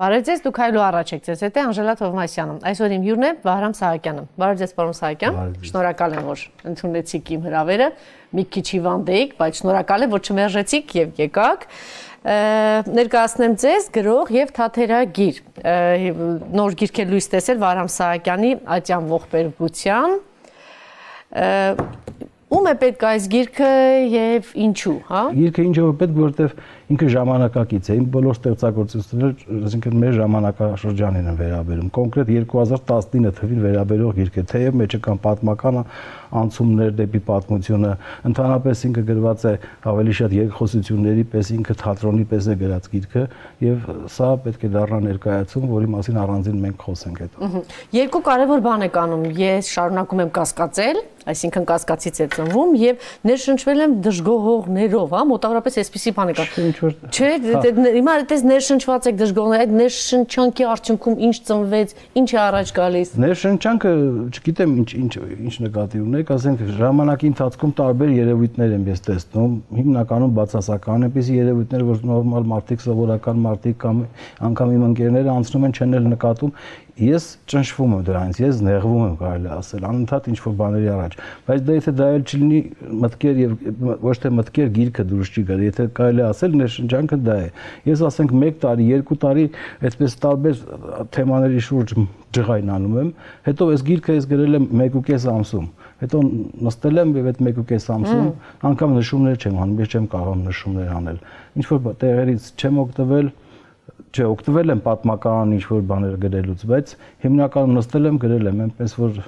[0.00, 3.32] Բարև ձեզ, դուք հայլու առաջ եք ձեզ հետ է Անժելա Թովմասյանը։ Այսօր իմ հյուրն է
[3.44, 5.36] Վահրամ Սահակյանը։ Բարև ձեզ, պարոն Սահակյան։
[5.68, 7.88] Շնորհակալ եմ, որ ընդունեցիք իմ հրավերը։
[8.40, 11.68] Մի քիչ հիվանդեիք, բայց շնորհակալ եմ, որ չմերժեցիք եւ եկաք
[12.96, 15.44] ներկայացնեմ ձեզ գրող եւ թաթերագիր
[16.60, 20.18] նոր գիրք է լույս տեսել Վարամ Սահակյանի Ատյան ողբերգության
[22.50, 23.72] ում է պետք այս գիրքը
[24.10, 25.20] եւ ինչու, հա?
[25.36, 26.54] Գիրքը ինչու է պետք, որովհետեւ
[26.90, 29.34] ինքը ժամանակակից է։ Իմ բոլոր ստեղծագործությունները,
[29.70, 35.78] այսինքն մեր ժամանակաշրջանին են վերաբերում։ Կոնկրետ 2019 թվին վերաբերող գիրք է, թեև մեջը կան պատմական
[36.40, 37.92] անցումներ դեպի պատմությունը,
[38.30, 39.54] ընդհանրապես ինքը գրված է
[39.90, 43.24] ավելի շատ երկխոսությունների պես, ինքը թատրոնի պես է գրած գիրքը
[43.66, 47.50] եւ սա պետք է դառնա ներկայացում, որի մասին առանձին մենք խոսենք հետո։
[47.98, 53.82] Երկու կարևոր բան եք անում։ Ես շարունակում եմ կասկածել, այսինքն կասկածից է ծնվում եւ ներշնչվել
[53.84, 56.46] եմ դժգոհողներով, հա, մոտավորապես այսպեսի բան է կա
[57.10, 62.38] Չէ, դե, դե, հիմա այդպես ներշնչված եք դժգոհներ, այդ ներշնչանքի արդյունքում ինչ ծնվեց, ինչ է
[62.40, 63.92] առաջ գալիս։ Ներշնչանքը,
[64.30, 70.34] չգիտեմ ինչ ինչ ինչ նկատի ունեք, ասենք ժամանակի ընթացքում տարբեր երևույթներ եմ ես տեսնում, հիմնականում
[70.40, 74.02] բացասական, այնպեսի երևույթներ, որ նորմալ մարդիկ, սովորական մարդիկ կամ
[74.50, 76.54] անգամ իմ ընկերները անցնում են չեն նկատում,
[77.00, 81.16] ես ճնշվում եմ դրանից, ես նեղվում եմ կարելի ասել, անընդհատ ինչ որ բաների առաջ,
[81.48, 82.60] բայց դա եթե դա էլ չլինի
[83.04, 83.54] մտքեր եւ
[84.04, 87.50] ոչ թե մտքեր գիրքը դուրս չի գալի, եթե կարելի ասել ներշնչանքը դա է։
[87.90, 89.46] Ես ասենք 1 տարի, 2 տարի
[89.90, 90.64] այդպես տարբեր
[91.16, 91.94] թեմաների շուրջ
[92.30, 93.12] ջղայնանում եմ,
[93.48, 95.70] հետո այս գիրքը ես գրել եմ 1.5 ամսում
[96.00, 96.20] հետո
[96.64, 98.28] նստել եմ եւ այդ 1.5 ամսում
[98.70, 101.18] անգամ նշումներ չեմ անում, ես չեմ կարող նշումներ անել։
[101.60, 103.28] Ինչ որ տեղերից չեմ օգտվել,
[104.14, 106.94] չէ, օգտվել եմ պատմական ինչ որ բաներ գրելուց, բայց
[107.26, 109.20] հիմնականում նստել եմ գրել եմ, այնպես որ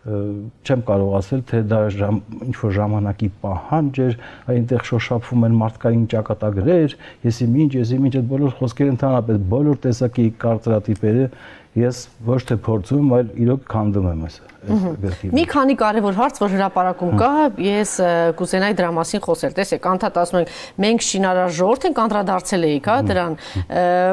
[0.00, 4.14] չեմ կարող ասել, թե դա ժամ, ինչ որ ժամանակի պահանջ էր,
[4.54, 6.94] այնտեղ շոշափվում են մարդկային ճակատագրեր,
[7.28, 11.26] եսի ինչ, եսի ինչ, այդ բոլոր խոսքերը ընդհանրապես բոլոր տեսակի կարծրատիպերը
[11.78, 16.50] ես ոչ թե փորձում, այլ իրոք քանդում եմ այս գրքի։ Մի քանի կարևոր հարց, որ
[16.52, 17.30] հրապարակում կա,
[17.64, 17.92] ես
[18.36, 20.50] կուզենայի դրա մասին խոսել։ Տեսեք, անդադ ասում ենք,
[20.84, 23.36] մենք շինարար ժողովուրդ ենք, անդրադարձել էիք, հա, դրան,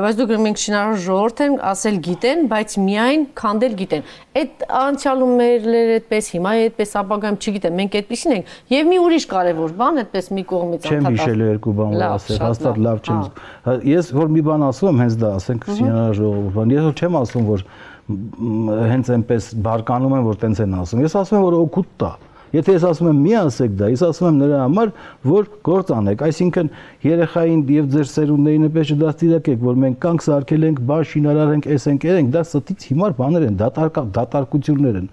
[0.05, 5.67] բայց դուք մենք շինարար ժողովուրդ ենք, ասել գիտեն, բայց միայն քանդել գիտեն։ Այդ անցյալում մեր
[5.97, 10.43] այդպես, հիմա այդպես ապագայում չգիտեմ, մենք այդպեսին ենք։ Եվ մի ուրիշ կարևոր բան, այդպես մի
[10.51, 14.65] կողմից անդադ։ Չեմ հիշել երկու բան, որ ասել, հաստատ լավ չեմ։ Ես որ մի բան
[14.67, 17.67] ասում հենց դա ասենք շինարար ժողովուրդ, ես որ չեմ ասում, որ
[18.07, 22.11] հենց այնպես բարկանում են, որ տենց են ասում։ Ես ասում եմ, որ օգուտ տա։
[22.55, 24.91] Եթե ես ասում եմ մի ասեք դա, ես ասում եմ նրա համար,
[25.27, 26.69] որ գործ անեք, այսինքն
[27.03, 31.87] երեխային եւ ձեր սերունդներին նպես չդաստիարակեք, որ մենք կանք սարքել ենք, բա շինարար ենք, էս
[31.91, 35.09] ենք, երենք, դա ստից հիմար բաներ են, դատարկա դատարկություններ են։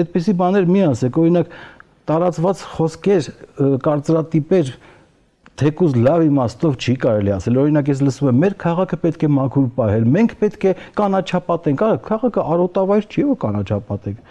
[0.00, 1.54] Այդպիսի բաներ մի ասեք, օրինակ
[2.10, 3.28] տարածված խոսքեր,
[3.84, 4.72] կարծրատիպեր,
[5.60, 9.66] թեկուզ լավ իմաստով չի կարելի ասել։ Օրինակ ես լսում եմ, մեր քաղաքը պետք է մաքուր
[9.76, 14.22] պահել, մենք պետք է կանաչապատենք։ Արա քաղաքը արոտավայր չի, որ կանաչապատենք։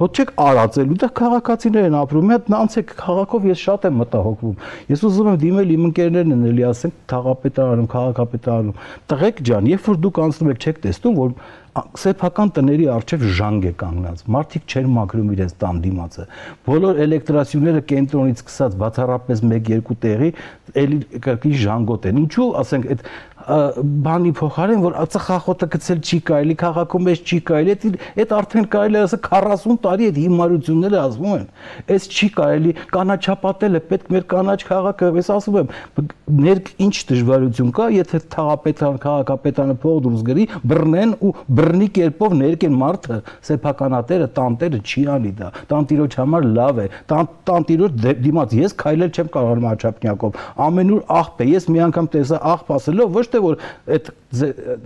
[0.00, 4.54] Հոտ չեք արածելու, դա քաղաքացիներ են ապրում։ Մի հատ անցեք քաղաքով ես շատ եմ մտահոգվում։
[4.88, 8.78] Ես ուզում եմ դիմել իմ ընկերներն են էլի ասենք թաղապետարանում, քաղաքապետարանում։
[9.12, 11.36] Տղեկ ջան, երբ որ դուք անցնում եք, չեք տեսնում, որ
[11.72, 16.26] սեփական տների արչև ժանգ է կանգնած։ Մարդիկ չեն մաքրում իրենց տան դիմացը։
[16.68, 20.28] Բոլոր էլեկտրասյուները կենտրոնից սկսած բացառապես 1-2 տեղի
[20.82, 23.06] էլի կրկին ժանգոտ են։ Ինչու, ասենք, այդ
[23.42, 27.92] բանի փոխարեն որ ծխախոտը գցել չի կարելի, քաղաքում էս չի կարելի,
[28.22, 31.46] այդ արդեն կարելի ասա 40 տարի այդ հիմարությունները ասվում են։
[31.96, 35.72] Էս չի կարելի, կանաչապատել է, պետք մեր կանաչ քաղաքը, ես ասում եմ,
[36.42, 43.18] ներ ինչ դժվարություն կա, եթե թաղապետան, քաղաքապետանը փողդումս գրի, բռնեն ու բռնի կերպով ներկեն մարդը,
[43.48, 49.30] սեփականատերը, տանտերը չի անի դա։ Տանտիրոջ համար լավ է։ Տան տանտիրոջ դիմաց ես քայլել չեմ
[49.36, 53.56] կարողանում աչափնյակով։ Ամենուր աղբ է։ Ես մի անգամ տեսա աղբ ասելով ոչ թե որ
[53.96, 54.12] այդ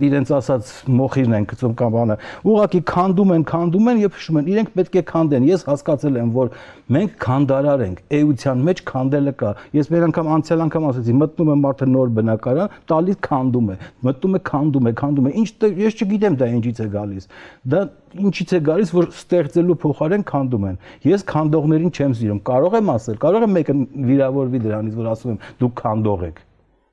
[0.07, 2.15] իրենց ասած մոխիրն են գծում կամ բանը
[2.51, 6.31] ուղղակի քանդում են քանդում են եւ հիշում են իրենք պետք է քանդեն ես հասկացել եմ
[6.35, 6.51] որ
[6.97, 11.57] մենք քանդարար ենք էության մեջ քանդելը կա ես մեր անգամ անցյալ անգամ ասացի մտնում է
[11.63, 13.77] մարդը նոր բնակարան տալիս քանդում է
[14.07, 15.49] մտնում է քանդում է քանդում է ինչ
[15.87, 17.29] ես չգիտեմ դա ինչից է գալիս
[17.75, 17.83] դա
[18.27, 23.21] ինչից է գալիս որ ստեղծելու փոխարեն քանդում են ես քանդողներին չեմ սիրում կարող եմ ասել
[23.23, 23.79] կարող եմ մեկը
[24.11, 26.46] վիրավորվի դրանից որ ասում եմ դուք քանդող եք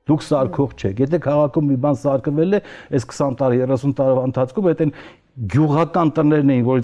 [0.05, 2.59] Դուք սարքող չեք։ Եթե քաղաքում մի բան սարքվել է,
[2.93, 4.91] այս 20 տարի, 30 տարվա ընթացքում այդ են
[5.55, 6.83] գյուղական տներն էին, որ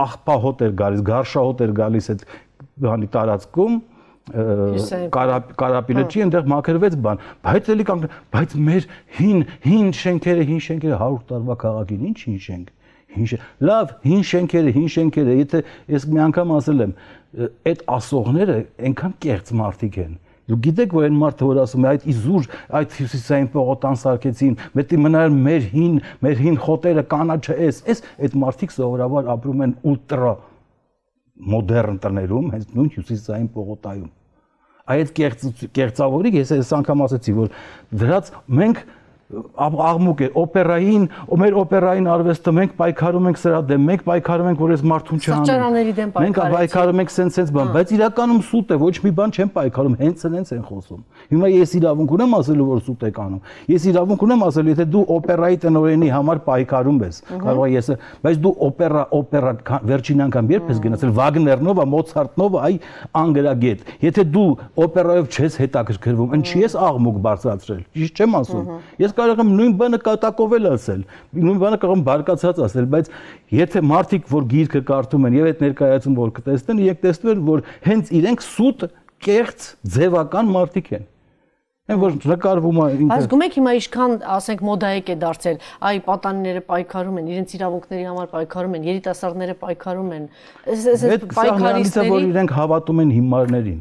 [0.00, 2.26] աղբահոտ էր գալիս, գարշահոտ էր գալիս այդ
[2.84, 3.80] բանի տարածքում,
[4.30, 8.04] կարապինը չի այնտեղ մաքրվեց բան բայց էլի կանգ
[8.34, 8.86] բայց մեր
[9.16, 12.70] հին հին շենքերը հին շենքերը 100 տարվա քաղաքին ինչ հին շենք
[13.16, 15.62] հին լավ հին շենքերը հին շենքերը եթե
[15.96, 16.94] ես մի անգամ ասել եմ
[17.72, 18.58] այդ ասողները
[18.90, 20.14] այնքան կեղծ մարդիկ են
[20.50, 22.46] Դու գիտեք, որ այն մարդը, որ ասում է այդ իզուր,
[22.80, 28.38] այդ հյուսիսային պողոտան սարքեցին, մետի մնալ մեր հին, մեր հին խոտերը կանաչը էս, էս այդ
[28.42, 30.32] մարդիկ սովորաբար ապրում են ուլտրա
[31.54, 34.10] մոդեռն տներում, հենց նույն հյուսիսային պողոտայում։
[34.90, 35.44] Այդ կեղծ
[35.76, 37.52] կեղծավորիկ ես այս անգամ ասացի, որ
[38.00, 38.30] դրած
[38.60, 38.80] մենք
[39.30, 41.04] աղմուկ է օպերային,
[41.40, 46.10] մեր օպերային արվեստը մենք պայքարում ենք սրա դեմ, մենք պայքարում ենք, որ այս մարդուն պայքարեցին։
[46.20, 50.24] Մենք պայքարում ենք սենց-սենց բան, բայց իրականում սուտ է, ոչ մի բան չեն պայքարում, հենց
[50.24, 51.00] սենց են խոսում։
[51.30, 53.40] Հիմա ես իրավունք ունեմ ասելու, որ սուտ եք անում։
[53.70, 57.90] Ես իրավունք ունեմ ասելու, եթե դու օպերայի տնօրենի համար պայքարում ես, կարող է ես,
[58.24, 59.52] բայց դու օպերա, օպերա
[59.90, 62.74] վերջին անգամ երբ ես գնացել Վագներնովա, Մոցարտնովա, այ
[63.20, 64.48] անգրագետ։ Եթե դու
[64.80, 70.00] օպերայով չես հետաքրքրվում, ինչի ես աղմուկ բարձրացրել։ Ճիշտ չեմ ասում։ Ես կարող եմ նույն բանը
[70.08, 71.04] կատակովել ասել,
[71.36, 73.12] նույն բանը կարող եմ բարկացած ասել, բայց
[73.60, 77.64] եթե մարդիկ, որ գիրքը կարդում են եւ այդ ներկայացում որ կտեսնեն, իրենք տեսնում են, որ
[77.90, 78.84] հենց իրենք սուտ,
[79.20, 81.08] կեղծ, ձևական մարդիկ են
[81.90, 85.56] այն որ նկարվում է ինքը Բայց գումեք հիմա ինչքան ասենք մոդայիկ է դարձել
[85.90, 90.26] այ պատանիները պայքարում են իրենց իրավունքների համար պայքարում են երիտասարդները պայքարում են
[90.70, 93.80] այս այս պայքարիստները որ իրենք հավատում են հիմարներին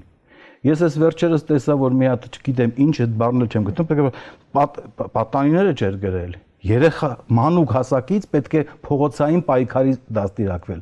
[0.68, 5.10] Ես այս վերջերս տեսա, որ մի հատ, չգիտեմ, ինչ այդ բառը չեմ գտնում, պետք է
[5.16, 10.82] պատանիները չէր գրել երեխա մանուկ հասակից պետք է փողոցային պայքարի դաստիարակվել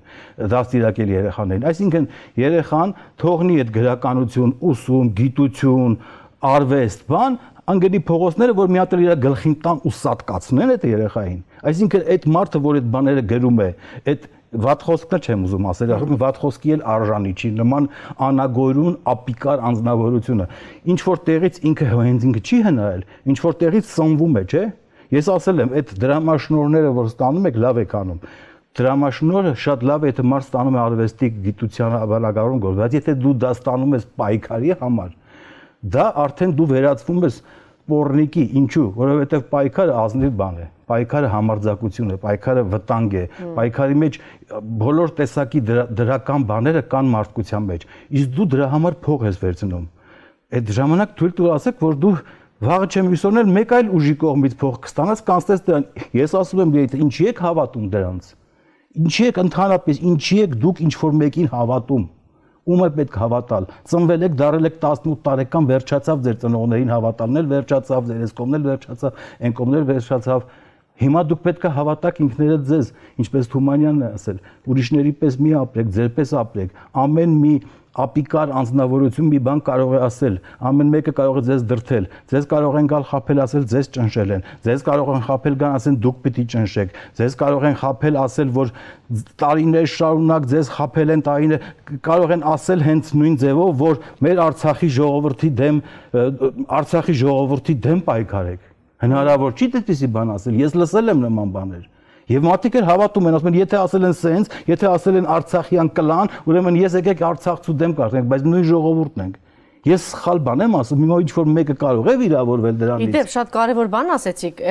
[0.53, 2.07] դաստիարակել երեխաներին այսինքն
[2.41, 5.97] երեխան թողնի այդ գրականություն ուսում գիտություն
[6.57, 7.37] արվեստ բան
[7.67, 11.39] անգելի փողոցները որ մի հատ իր գլխին տան ու սատկացնեն այդ երեխային
[11.69, 13.69] այսինքն այդ մարդը որ այդ բաները գրում է
[14.13, 17.87] այդ վատ խոսքն չեմ ուզում ասել, ասում վատ խոսքի էլ արժանի չի, նման
[18.27, 20.47] անագոյրուն ապիկար անznավորությունը։
[20.93, 24.65] Ինչ որ տեղից ինքը հենց ինքը չի հնայել, ինչ որ տեղից սնվում է, չէ՞։
[25.07, 28.21] Ես ասել եմ, այդ դրամաշնորները, որ ստանում եք, լավ եք անում
[28.77, 33.31] դրամաշնորը շատ լավ է, եթե մարդ ստանում է արվեստի գիտության բալագարում գործ, բայց եթե դու
[33.41, 35.15] դա ստանում ես պայքարի համար,
[35.97, 37.39] դա արդեն դու վերածվում ես
[37.87, 43.21] սպորնիկի, ինչու, որովհետև պայքարը ազնիվ բան է։ Պայքարը համարձակություն է, պայքարը վտանգ է,
[43.55, 44.17] պայքարի մեջ
[44.81, 45.61] բոլոր տեսակի
[45.99, 47.85] դրական բաները կան մարդկության մեջ։
[48.19, 49.85] Իսկ դու դրա համար փող ես վերցնում։
[50.57, 52.13] Այդ ժամանակ թույլ տուր ասեք, որ դու
[52.67, 55.87] վաղը չեմ հուսոնել մեկ այլ ուժի կողմից փող կստանաս, կանցնես դրան։
[56.17, 58.29] Ես ասում եմ, դե ինչի եք հավատում դրանց։
[58.97, 62.05] Ինչի եք ընդհանրապես, ինչի եք դուք ինչ որ մեկին հավատում
[62.67, 67.51] ում է պետք հավատալ։ Ծնվել եք, դարել եք 18 տարեկան, վերջացավ ձեր ծնողներին հավատալն էլ
[67.53, 70.41] վերջացավ, ձեր էսկոմն էլ վերջացավ, ենկոմն էլ վերջացավ։
[70.97, 72.87] Հիմա դուք պետք է հավատաք ինքներդ ձեզ,
[73.21, 77.53] ինչպես Թումանյանն է ասել, ուրիշների պես մի ապրեք, ձեր պես ապրեք։ Ամեն մի
[77.97, 80.35] ապիկար անznավորություն մի բան կարող է ասել,
[80.69, 84.43] ամեն մեկը կարող է ձեզ դրթել, ձեզ կարող են գալ խափել ասել ձեզ ճնշել են,
[84.67, 88.73] ձեզ կարող են խափել գան ասեն դուք պիտի ճնշեք, ձեզ կարող են խափել ասել որ
[89.41, 91.67] տարիներ շարունակ ձեզ խափել են տարիներ,
[92.05, 95.83] կարող են ասել հենց նույն ձևով, որ մեր Արցախի ժողովրդի դեմ
[96.77, 98.66] Արցախի ժողովրդի դեմ պայքարեք։
[99.03, 101.83] Հնարավոր չի դեպիսի բան ասել։ Ես լսել եմ նման բաներ։
[102.27, 105.91] Եվ մարդիկ էլ հավատում են, ասում են, եթե ասել են սենց, եթե ասել են Արցախյան
[105.95, 109.37] կլան, ուրեմն ես եկեք Արցախցու դեմ կարգենք, բայց նույն ժողովուրդն ենք։
[109.87, 113.51] Ես սխալ բան եմ ասում, հիմա ինչ որ մեկը կարող է վիրավորվել դրանից։ Իդեպ շատ
[113.53, 114.61] կարևոր բան ասեցիք,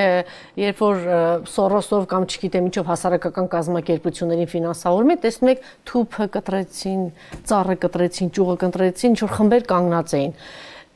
[0.61, 1.06] երբ որ
[1.55, 7.02] Սորոսով կամ չգիտեմ ինչով հասարակական կազմակերպություններին ֆինանսավորում է, տեսնում եք թուփը կտրեցին,
[7.49, 10.37] ծառը կտրեցին, ճյուղը կտրեցին, ինչ որ խմբեր կանգնած էին։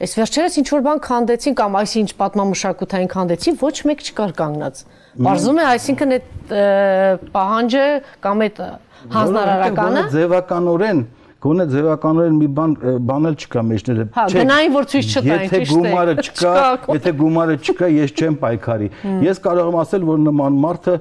[0.00, 4.78] Այս վերջերս ինչ որ բան քանդեցին կամ այսինչ պատմամշակութային քանդեցին, ոչ մեկ չկար կանգնած։
[5.26, 6.54] Բարձում է, այսինքն այդ
[7.34, 7.84] պահանջը
[8.24, 8.62] կամ այդ
[9.16, 11.02] հանձնարարականը ձևականորեն
[11.40, 12.72] գոնե ձևականորեն մի բան
[13.08, 16.52] բանել չկա մեջները։ Հա, գնային որ ցույց չտային, ճիշտ է։ Եթե գումարը չկա,
[16.96, 18.88] եթե գումարը չկա, ես չեմ պայքարի։
[19.24, 20.96] Ես կարող եմ ասել, որ նման մարդը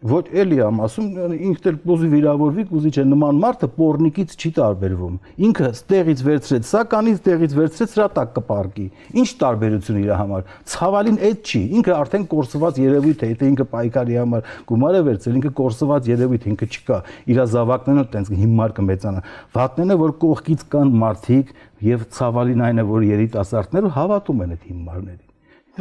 [0.00, 5.18] ոչ էլի եմ ասում ինքն էլ կուզի վիրավորվի, կուզի չէ նման մարդը պորնիկից չի տարբերվում։
[5.44, 8.86] Ինքը ստեղից վերցրեց, սականից ստեղից վերցրեց սրա տակ կպարկի։
[9.20, 14.18] Ինչ տարբերություն իր համար։ Ցավալին այդ չի։ Ինքը արդեն կորսված երևույթ է, եթե ինքը պայքարի
[14.20, 19.24] համար գումար է վերցրել, ինքը կորսված երևույթ, ինքը չկա։ Իր զավակներն էլ տենց հիմար կմեծանա։
[19.60, 21.56] Վատն է որ կողքից կան մարդիկ
[21.90, 25.29] եւ ցավալին այն է որ երիտասարդները հավատում են այդ հիմարներին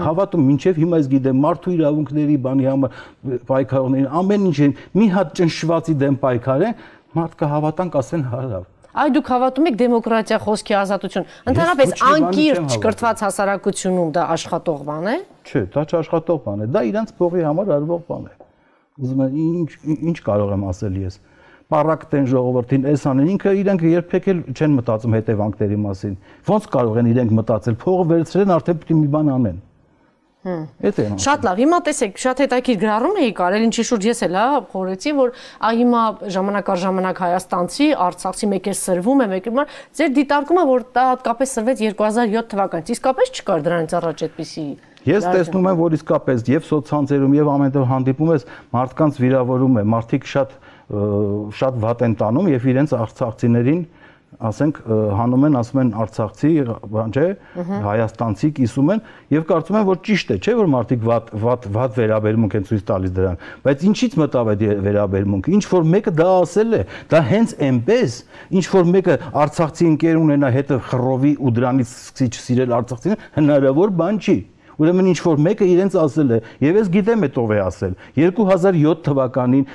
[0.06, 2.98] հավատում մինչև հիմա ես գիտեմ մարդու իրավունքների բանի համար
[3.50, 4.60] պայքարողներին ամեն ինչ
[5.00, 6.84] մի հատ ճնշվածի դեմ պայքարեն
[7.20, 8.68] մարդ կհավատան կասեն հարավ
[9.00, 15.16] Այ դուք հավատում եք դեմոկրատիա, խոսքի ազատություն։ Ընդհանրապես անկիրճ ճկրտված հասարակությունում դա աշխատող բան է։
[15.46, 18.34] Չէ, դա չաշխատող բան է։ Դա իրանց փողի համար արվող բան է։
[19.00, 19.70] Ուզում եմ ինչ
[20.10, 21.20] ինչ կարող եմ ասել ես
[21.70, 26.16] պարակտեն ժողովրդին էս անեն ինքը իրենք երբեք էլ չեն մտածում հետևանքների մասին
[26.50, 29.60] ոնց կարող են իրենք մտածել փողը վերցրեն արդեն պիտի մի բան անեն
[30.40, 34.38] Էդ է։ Շատ լավ։ Հիմա տեսեք, շատ հետաքրքիր գրառում էի կարել, ինչի շուրջ ես էլ
[34.40, 39.54] հա խորեցի, որ ա հիմա ժամանակ առ ժամանակ Հայաստանցի, Արցախցի մեկ է սրվում է, մեկը
[39.60, 44.66] մար ձեր դիտարկումը որ դա հատկապես սրվեց 2007 թվականից։ Իսկապես չկար դրանից առաջ այդպիսի
[45.10, 48.44] Ես տեսնում եմ, որ իսկապես եւ սոցցանցերում եւ ամենտեղ հանդիպում ես
[48.76, 50.58] մարդկանց վիրավորում է, մարդիկ շատ
[50.90, 53.82] շատ վատ են տանում եւ իրենց արցախցիներին
[54.40, 54.78] ասենք
[55.20, 56.52] հանում են, ասում են արցախցի,
[56.94, 57.26] բան չէ,
[57.86, 59.02] հայաստանցի կիսում են
[59.34, 62.84] եւ կարծում են, որ ճիշտ է, չէ՞ որ մարդիկ վատ վատ վատ վերաբերմունք են ցույց
[62.90, 67.56] տալիս դրան։ Բայց ինչից մտավ այդ վերաբերմունքը։ Ինչ որ մեկը դա ասել է, դա հենց
[67.70, 68.20] այնպես,
[68.60, 74.24] ինչ որ մեկը արցախցի ընկեր ունենա հետը խռովի ու դրանից սկսի չսիրել արցախցին, հնարավոր բան
[74.24, 74.38] չի։
[74.80, 79.02] Ուրեմն ինչ որ մեկը իրենց ասել է, եւ ես գիտեմ այդ ով է ասել։ 2007
[79.08, 79.66] թվականին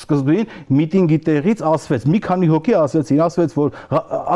[0.00, 3.74] սկզբին միտինգի տեղից ասվեց, մի քանի հոգի ասեցին, ասվեց, որ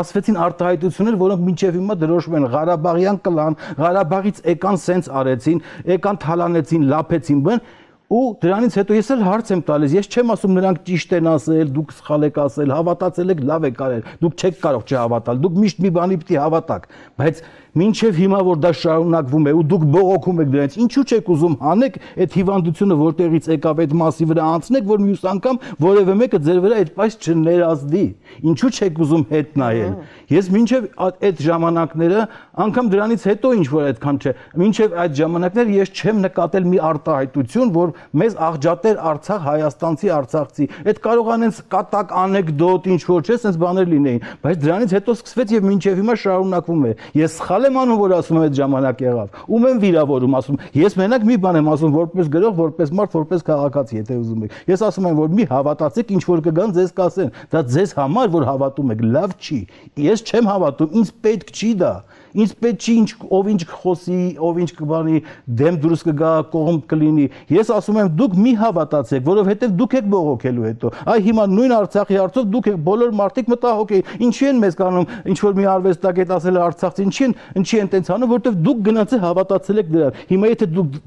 [0.01, 6.87] ասվեցին արտահայտություններ, որոնք մինչև հիմա դրոշվում են Ղարաբաղյան կլան, Ղարաբաղից եկան սենց արեցին, եկան թալանեցին,
[6.93, 7.65] լափեցին, բան
[8.05, 11.71] ու դրանից հետո ես էլ հարց եմ տալիս ես չեմ ասում նրանք ճիշտ են ասել
[11.73, 15.81] դուք սխալ եք ասել հավատացել եք լավ եք արել դուք չեք կարող չհավատալ դուք միշտ
[15.85, 16.85] մի բանի պիտի հավատաք
[17.17, 17.41] բայց
[17.75, 21.97] մինչև հիմա որ դա շարունակվում է ու դուք բողոքում եք դրանից, ինչու չեք ուզում հանեք
[22.25, 26.79] այդ հիվանդությունը որտեղից եկավ այդ մասի վրա անցնեք, որ մյուս անգամ որևէ մեկը ձեր վրա
[26.85, 28.05] այդպես չներազդի։
[28.45, 29.93] Ինչու չեք ուզում հետ նայել։
[30.35, 32.21] Ես մինչև այդ ժամանակները,
[32.65, 37.73] անգամ դրանից հետո ինչ որ այդքան չէ, մինչև այդ ժամանակները ես չեմ նկատել մի արտահայտություն,
[37.75, 43.59] որ մեզ աղջատեր Արցախ հայաստանցի արցախցի։ Այդ կարող անենց կատակ անեկդոտ ինչ որ չէ, sense
[43.61, 47.99] բաներ լինեին, բայց դրանից հետո սկսվեց եւ մինչև հիմա շարունակվում է։ Ես սխալ եմ անում,
[48.01, 51.69] որ ասում եմ այդ ժամանակ եղավ։ Ում եմ վիրավորում, ասում։ Ես մենակ մի բան եմ
[51.75, 55.47] ասում, որպես գրող, որպես մարդ, որպես քաղաքացի, եթե ուզում եք։ Ես ասում եմ, որ մի
[55.55, 59.59] հավատացեք, ինչ որ կգան ձեզ կասեն։ Դա ձեզ համար, որ հավատում եք, լավ չի։
[60.05, 61.93] Ես չեմ հավատում, ինձ պետք չի դա
[62.35, 65.19] ինձ պետք չի ինչ ով ինչ խոսի, ով ինչ կբանի,
[65.59, 67.25] դեմ դուրս կգա, կողմ կլինի։
[67.55, 72.19] Ես ասում եմ դուք մի հավատացեք, որովհետև դուք եք բողոքելու հետո։ Այ հիմա նույն Արցախի
[72.19, 76.33] հարցով դուք եք բոլոր մարդիկ մտահոգ են։ Ինչի են մեզ կանում, ինչ որ մի արվեստագետ
[76.35, 80.19] ասել է Արցախցի, ինչի են, ինչի են տենց անում, որովհետև դուք գնացել հավատացել եք դրան։
[80.31, 80.99] Հիմա եթե դուք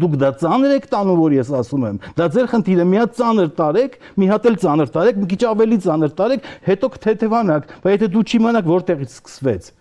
[0.00, 3.52] դուք դա ծանր եք տանում, որ ես ասում եմ, դա ձեր խնդիրը մի հատ ծանր
[3.60, 8.10] տարեք, մի հատ էլ ծանր տարեք, մի քիչ ավելի ծանր տարեք, հետո կթեթևանաք, բայց եթե
[8.16, 9.72] դու չիմանաք որտեղից սկսվեց։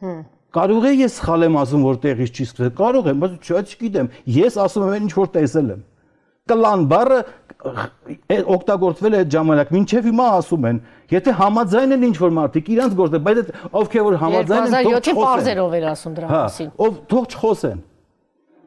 [0.00, 3.60] Հմ Կարող է ես սխալ եմ ասում, որ տեղից չի սկսել։ Կարող եմ, բայց չէ,
[3.70, 5.84] չգիտեմ։ Ես ասում եմ ինչ որ տեսել եմ։
[6.50, 7.18] Կլան բառը
[8.50, 10.80] օգտագործվել է այդ ժամանակ, մինչև հիմա ասում են,
[11.12, 14.96] եթե համաձայն են ինչ որ մարդիկ իրանց գործը, բայց այդ ովքեր որ համաձայն են, թող
[14.96, 17.78] չխոսեն։ 2007-ի բարձերով էր ասում դրա մասին։ Ով թող չխոսեն։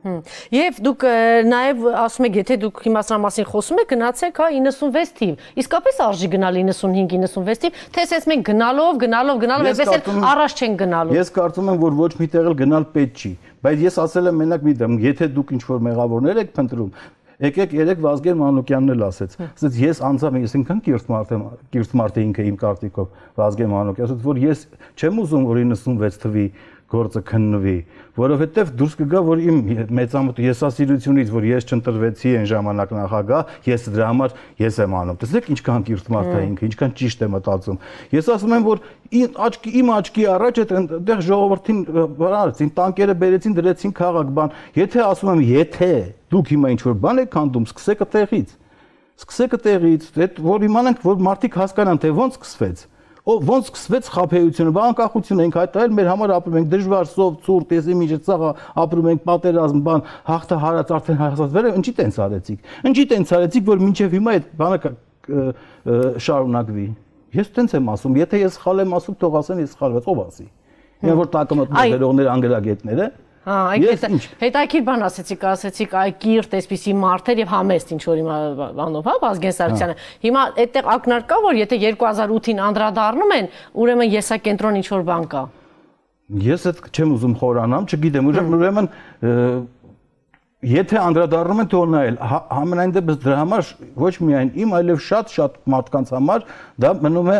[0.03, 1.05] Եվ դուք
[1.48, 6.01] նաև ասում եք, եթե դուք հիմա սրա մասին խոսում եք, գնացեք հա 96 թիվ։ Իսկապես
[6.07, 11.17] արժի գնալ 95-96 թիվ, թե ասես մենք գնալով, գնալով, գնալով, այդպես էլ առաջ չեն գնալու։
[11.19, 13.33] Ես կարծում եմ, որ ոչ մի տեղ էլ գնալ պետք չի,
[13.63, 16.95] բայց ես ասել եմ մենակ մի դեմ, եթե դուք ինչ որ մեղավորներ եք փնտրում,
[17.43, 21.41] Եկեք երեք Վազգեն Մանուկյանն էլ ասեց։ Ասեց ես անձամբ ես ինքան կիրթ մարդ եմ,
[21.74, 23.10] կիրթ մարդ է ինքը իմ կարտիկով
[23.41, 24.62] Վազգեն Մանուկյան, ասեց որ ես
[25.01, 26.45] չեմ ուզում որ 96 թվի
[26.93, 27.75] գործը քննվի,
[28.17, 29.57] որովհետև դուրս կգա, որ իմ
[29.97, 35.50] մեծամոտ եսասիրությունից, որ ես չընտրվեցի այն ժամանակ նախագահ, ես դրա համար ես եմ անում։ Տեսեք
[35.53, 37.79] ինչքան կիրթ մարդ է ինքը, ինչքան ճիշտ է մտածում։
[38.13, 38.83] Ես ասում եմ, որ
[39.47, 41.81] աչքի իմ աչքի առաջ այդտեղ ժողովրդին
[42.21, 45.91] բարարեցին, տանկերը բերեցին, դրեցին քաղաք բան։ Եթե ասում եմ, եթե
[46.33, 48.55] դուք հիմա ինչ որ բան եք քանդում, սկսեք այդտեղից։
[49.23, 52.88] Սկսեք այդտեղից, այդ որ իմանանք, որ մարդիկ հասկանան, թե ոնց սկսվեց
[53.24, 57.68] ով ոնց սկսվեց խափեությունը, բա անկախություն ենք հայտարարել, մեր համար ապրում ենք դժվար, սով, ցուրտ,
[57.70, 58.50] տեսի միջը ցաղա,
[58.84, 63.63] ապրում ենք պատերազմ, բան, հաղթը հարած արդեն հասած վերը, ինչի տենց արեցիք։ Ինչի տենց արեցիք,
[63.72, 64.77] որ մինչև հիմա այդ բանը
[66.27, 66.88] շարունակվի։
[67.34, 70.46] Ես տենց եմ ասում, եթե ես սխալ եմ ասում, թող ասեն ես սխալվեց, ով ասի։
[71.03, 73.08] Ինչ որ տակամտներ դերողներ անգլագետները,
[73.43, 74.03] Հա, այդ
[74.39, 78.38] հետաքրիր բան ասեցիք, ասեցիք այ կիրտ այսպիսի մարդեր եւ համեստ ինչ որ հիմա
[78.77, 83.51] բանով, հա, Վազգեն Սարգսյանը։ Հիմա այդտեղ ակնարկ կա, որ եթե 2008-ին անդրադառնում են,
[83.83, 85.43] ուրեմն եսակենտրոն ինչ որ բան կա։
[86.47, 88.91] Ես այդ չեմ ուզում խորանամ, չգիտեմ, ուրեմն
[90.63, 96.13] եթե անդրադառնում են թող նայել համենայն դեպս դրա համար ոչ միայն իմ այլև շատ-շատ մարդկանց
[96.15, 96.45] համար
[96.83, 97.38] դա մնում է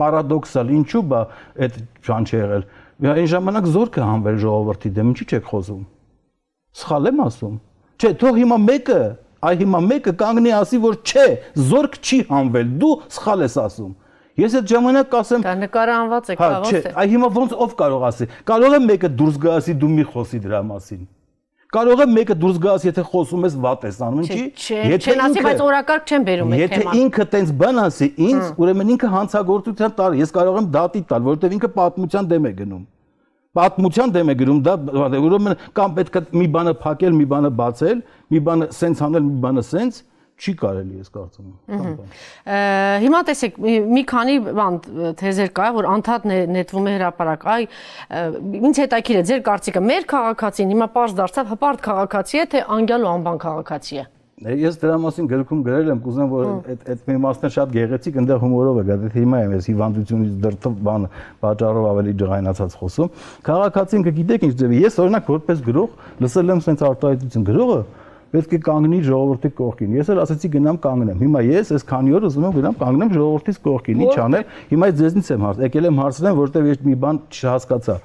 [0.00, 1.22] պարադոքսալ ինչու բա
[1.66, 5.80] այդ բան չի եղել Այն ժամանակ զորքը հանվել ժողովրդի դեմ, ինչի՞ չեք խոսում։
[6.80, 7.56] Սխալ եմ ասում։
[8.00, 9.00] Չէ, թող հիմա մեկը,
[9.46, 11.26] այ հիմա մեկը կանգնի ասի, որ չէ,
[11.66, 13.92] զորք չի հանվել, դու սխալ ես ասում։
[14.36, 18.02] Ես այդ ժամանակ կասեմ Դա նկարահանված է, կարող է։ Չէ, այ հիմա ոնց ով կարող
[18.10, 21.04] ասի։ Կարող է մեկը դուրս գա ասի դու մի խոսի դրա մասին։
[21.76, 25.62] Կարող է մեկը դուրս գաս, եթե խոսում ես վատ ես անում, ինչի։ Եթե ասի, բայց
[25.66, 30.16] օրակարգ չեն բերում այդ թեման։ Եթե ինքը տենց բան ասի, ինձ ուրեմն ինքը հանցագործության տալ,
[30.22, 32.84] ես կարող եմ դատի տալ, որովհետև ինքը պատմության դեմ է գնում։
[33.56, 34.72] պատմության դեմ է գրում դա
[35.16, 38.02] ուրեմն կամ պետք է մի բանը փակել, մի բանը բացել,
[38.32, 40.00] մի բանը սենց անել, մի բանը սենց
[40.36, 42.00] չի կարելի ես կարծում եմ։
[43.04, 43.60] Հիմա տեսեք,
[43.92, 44.74] մի քանի բան
[45.20, 46.26] թեզեր կա, որ անդադ
[46.56, 47.62] նետվում է հրաապարակ։ Այ
[48.60, 53.06] ինձ հետաքրիր է ձեր կարծիքը, մեր քաղաքացին հիմա པարզ դարձավ հպարտ քաղաքացի է, թե անգյալ
[53.06, 57.14] ու անբան քաղաքացի է։ Ես դրա մասին գրքում գրել եմ, կուզեմ որ այդ այդ մի
[57.24, 61.06] մասն շատ գեղեցիկ, այնտեղ հումորով է գա, դե հիմա եմ ես հիվանդությունից դրթ բան
[61.40, 63.14] պատճառով ավելի ջղայնացած խոսում։
[63.48, 67.80] Քաղաքացին կգիտեք ինչ ձևի։ Ես օրինակ որպես գրող լսել եմ sense արտահայտություն գրողը
[68.34, 72.26] պետք է կանգնի ժողովրդի կողքին։ Ես էլ ասացի գնամ կանգնեմ։ Հիմա ես այս քանի օր
[72.26, 76.00] ուզում եմ գնամ կանգնեմ ժողովրդից կողքին։ Ինչ անել։ Հիմա ես ձեզնից եմ հարց, եկել եմ
[76.02, 77.96] հարցնեմ, որտեվ ես մի բան չհասկացա։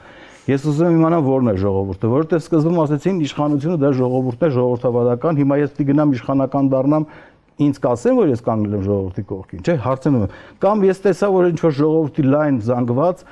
[0.51, 5.37] Ես ուզում եմ իմանալ որն է ժողովուրդը, որովհետև սկզբում ասեցին իշխանությունը դա ժողովուրդն է, ժողովրդավարական,
[5.41, 7.05] հիմա ես պիտի գնամ իշխանական դառնամ,
[7.61, 10.35] ինձ կասեն, որ ես կանգնել եմ ժողովրդի կողքին, չէ, հարցնում եմ։
[10.65, 13.23] Կամ ես տեսա, որ ինչ որ ժողովրդի լայն զանգված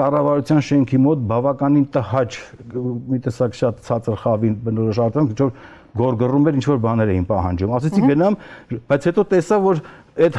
[0.00, 2.38] կառավարության շենքի մոտ բավականին տհաճ
[3.12, 5.52] մի տեսակ շատ ցածր խավին բնորոշ արտանք, ինչ որ
[6.00, 8.36] գորգռում էր ինչ որ բաներ էին պահանջում։ Ասեցի գնամ,
[8.90, 9.80] բայց հետո տեսա, որ
[10.16, 10.36] այդ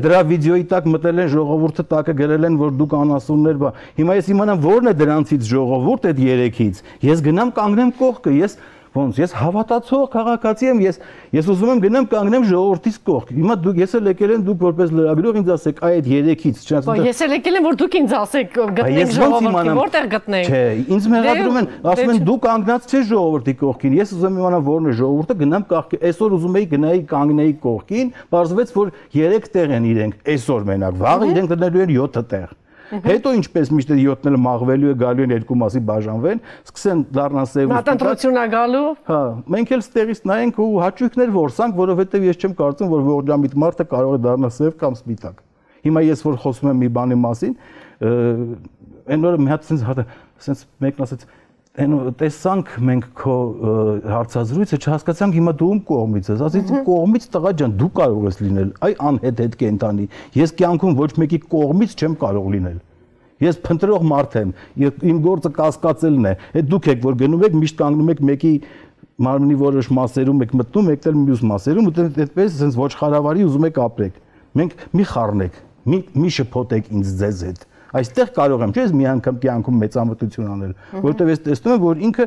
[0.00, 4.30] դրա վիդեոյի տակ մտել են ժողովուրդը տակը գրել են որ դուք անասուններ բա հիմա ես
[4.32, 8.56] իմանամ ո՞րն է դրանցից ժողովուրդ այդ երեքից ես գնամ կանգնեմ կողքը ես
[8.90, 10.96] ոնց ես հավատացող քաղաքացի եմ ես
[11.36, 14.94] ես ուզում եմ գնամ կանգնեմ ժողովրդից կողք հիմա դուք ես էլ եկել եմ դուք որպես
[14.98, 18.14] լրագրող ինձ ասեք այ այդ երեքից չնայած Բայց ես էլ եկել եմ որ դուք ինձ
[18.20, 23.06] ասեք գտնենք ժողովրդի որտեղ գտնենք Չէ ինձ մեղադրում են դե ասում են դու կանգնած չես
[23.10, 27.04] ժողովրդի կողքին ես ուզում եմ իմանալ որն է ժողովուրդը գնամ կողքի այսօր ուզում էի գնայի
[27.14, 32.26] կանգնեի կողքին բարձվեց որ 3 տեղ են իրենք այսօր մենակ վաղը իրենք դնելու են 7
[32.34, 32.59] տեղ
[32.90, 38.46] Հետո ինչպես միշտ 7-ը մաղվելու է գալու են երկու մասի բաժանվեն, սկսեն դառնան սև։ Մատընտրությունա
[38.54, 39.20] գալու։ Հա,
[39.54, 44.16] մենք էլ ստերից նայենք ու հաճույքներ որսանք, որովհետև ես չեմ կարծում, որ ողջամիտ մարդը կարող
[44.18, 45.44] է դառնալ սև կամ սպիտակ։
[45.86, 47.54] Հիմա ես որ խոսում եմ մի բանի մասին,
[49.10, 50.04] այն օրը մի հատ sense
[50.40, 51.24] sense մեկն ասաց
[51.80, 53.36] այն տեսանք մենք քո
[54.10, 58.70] հարցազրույցը չհասկացանք հիմա դու ում կողմից ես ասեցի կողմից տղա ջան դու կարող ես լինել
[58.88, 60.06] այ անհետ հետ կենտանի
[60.40, 62.78] ես կյանքում ոչ մեկի կողմից չեմ կարող լինել
[63.40, 64.52] ես փնտրող մարդ եմ
[65.10, 68.52] իմ գործը կասկածելն է այդ դուք եք որ գնում եք միշտ կանգնում եք մեկի
[69.20, 73.66] մարմնի որոշ մասերում եք մտնում եք էլ մյուս մասերում ու այդպես sense ոչ խարավարի ուզում
[73.70, 74.20] եք ապրեք
[74.60, 75.58] մենք մի խառնեք
[75.90, 80.50] մի մի շփոթեք ինձ ձեզ հետ Այստեղ կարող եմ, չէ՞, ես մի անգամ կյանքում մեծամտություն
[80.54, 82.26] անել, որովհետև ես տեսնում եմ, որ ինքը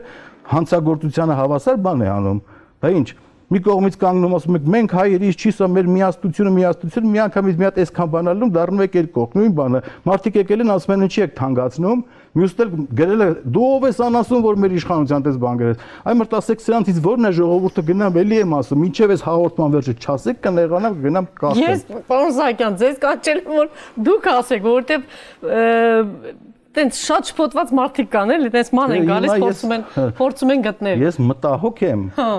[0.54, 2.42] հանցագործությանը հավասար բան է անում։
[2.84, 3.08] Դա ինչ,
[3.54, 7.68] մի կողմից կանգնում ասում եք մենք հայերից չի սա մեր միաստությունը միաստությունը մի անգամից մի
[7.68, 11.36] հատ այսքան բանալում դառնում եք երկող նույն բանը մարդիկ եկել են ասում են ինչի եք
[11.38, 12.02] թանկացնում
[12.34, 16.16] մյուսն էլ գրել է դու ով ես անասում որ մեր իշխանության դες բան գրես այ
[16.20, 20.42] մրտ ասեք սրանցից ո՞րն է ժողովուրդը գնամ էլի եմ ասում ինչև ես հաղորդման վերջը չասեք
[20.48, 23.70] կներողանամ գնամ կասեմ ես պարոն Սահակյան ձեզ կանչել եմ որ
[24.10, 25.08] դուք ասեք որովհետև
[26.74, 29.84] տենց շատ շփոթված մարդիկ կան էլի, տենց ման են գալիս, փորձում են
[30.18, 32.30] փորձում են գտնել։ Ես մտահոգ եմ։ Հա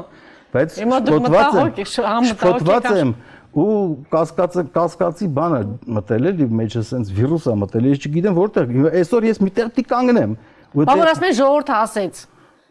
[0.55, 3.13] բայց շփոթված եմ, շփոթված եմ
[3.55, 3.71] ու
[4.11, 5.61] կասկածը կասկածի բանը
[5.97, 10.37] մտել էլի մեջը սենց վիրուսը մտել ես չգիտեմ որտեղ այսօր ես միտեղ պիտի կանգնեմ
[10.75, 12.25] Բա որ ասում են ժողովուրդը ասեց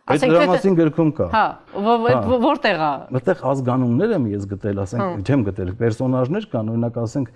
[0.04, 1.44] Այդ դրա մասին գրքում կա։ Հա,
[2.44, 7.30] որտեղ է։ Մտեղ ազգանուններ եմ ես գտել, ասենք, չեմ գտել, պերսոնաժներ կան, օրինակ ասենք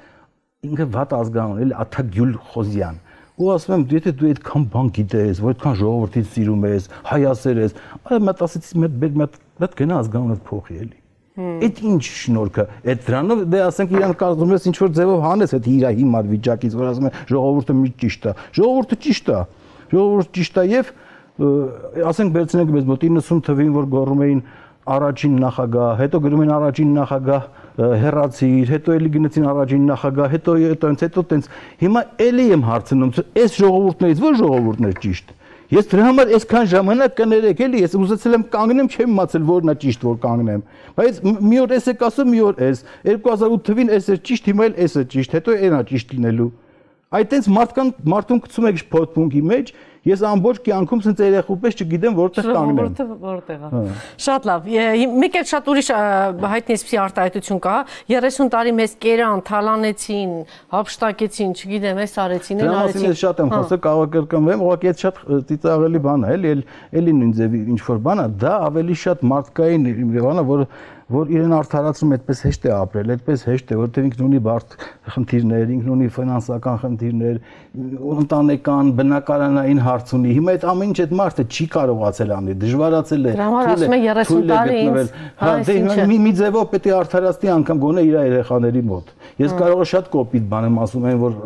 [0.67, 2.99] ինքը վատ ազգանուն, էլի Աթագյուլ Խոզյան
[3.37, 7.75] ու ասում եմ եթե դու այդքան բան գիտես, որ այդքան ժողովրդից սիրում ես, հայասեր ես,
[8.09, 10.97] այ մտ ասեցի մեկ մեկ մեկ մեկ գնա ազգանունդ փոխի էլի։
[11.37, 15.67] Այդ ինչ շնորհքը, այդ դրանով դե ասենք իրան կարծում ես ինչ որ ձևով հանես այդ
[15.69, 19.41] իրա հիմար վիճակից, որ ասում են ժողովուրդը մի ճիշտ է։ Ժողովուրդը ճիշտ է։
[19.93, 20.89] Ժողովուրդը ճիշտ է եւ
[21.37, 24.41] ասենք վերցնենք մեզ մոտ 90 թվին որ գոռում էին
[24.87, 27.47] առաջին նախագահ, հետո գրում են առաջին նախագահ
[27.77, 31.49] հերացիր, հետո էլի գնացին առաջին նախագահ, հետո այտենց, հետո տենց։
[31.83, 33.11] Հիմա էլի եմ հարցնում,
[33.43, 35.35] այս ժողովուրդներից ո՞ր ժողովուրդն է ճիշտ։
[35.67, 39.75] Ես դրա համար այսքան ժամանակ կներեք էլի, ես ուզեցել եմ կանգնեմ, չեմ իմացել որն է
[39.81, 40.61] ճիշտ, որ կանգնեմ։
[40.95, 44.67] Բայց մի օր էս եք ասում, մի օր էս։ 2008 թվին էս է ճիշտ, հիմա
[44.67, 46.47] էլ էս է ճիշտ, հետո այնա ճիշտ լինելու։
[47.17, 49.73] Այտենց մարդկան մարդուն գցում եք փոթմունքի մեջ,
[50.07, 53.83] Ես ամբողջ կյանքում ցենց երեխու պես չգիտեմ որտեղ կանգնեմ։ Որտեղ է։
[54.27, 54.67] Շատ լավ։
[55.23, 55.89] Մեկ էլ շատ ուրիշ
[56.53, 57.75] հայտնի էսպիսի արտահայտություն կա։
[58.11, 60.33] 30 տարի մեզ կերան, թալանեցին,
[60.77, 65.21] հապշտակեցին, չգիտեմ, էս արեցին, այն արեցին։ Դրանից շատ եմ խոսել, կարող կրկնվեմ, ուղղակի այդ շատ
[65.51, 66.53] ծիծաղելի բան է, էլի,
[67.01, 70.65] էլի նույն ձևի ինչ որ բան է, դա ավելի շատ մարդկային բան է, որ
[71.07, 74.73] որ իրեն արդարացնում այդպես հեշտ է ապրել, այդպես հեշտ է, որովհետև ինքն ունի բարդ
[75.13, 77.37] խնդիրներ, ինքն ունի ֆինանսական խնդիրներ,
[78.17, 83.35] ընտանեկան, բնակարանային հարց ունի։ Հիմա այդ ամեն ինչ այդ մարդը չի կարողացել անել, դժվարացել է։
[83.37, 85.77] Դրա համար ասում է 30 տարի ինձ։ Հա, դե
[86.11, 90.11] մի մի ձևով պետք է արդարացնի անգամ գոնե իր երեխաների մոտ։ Ես կարող եմ շատ
[90.17, 91.37] կոպիտ բան եմ ասում են, որ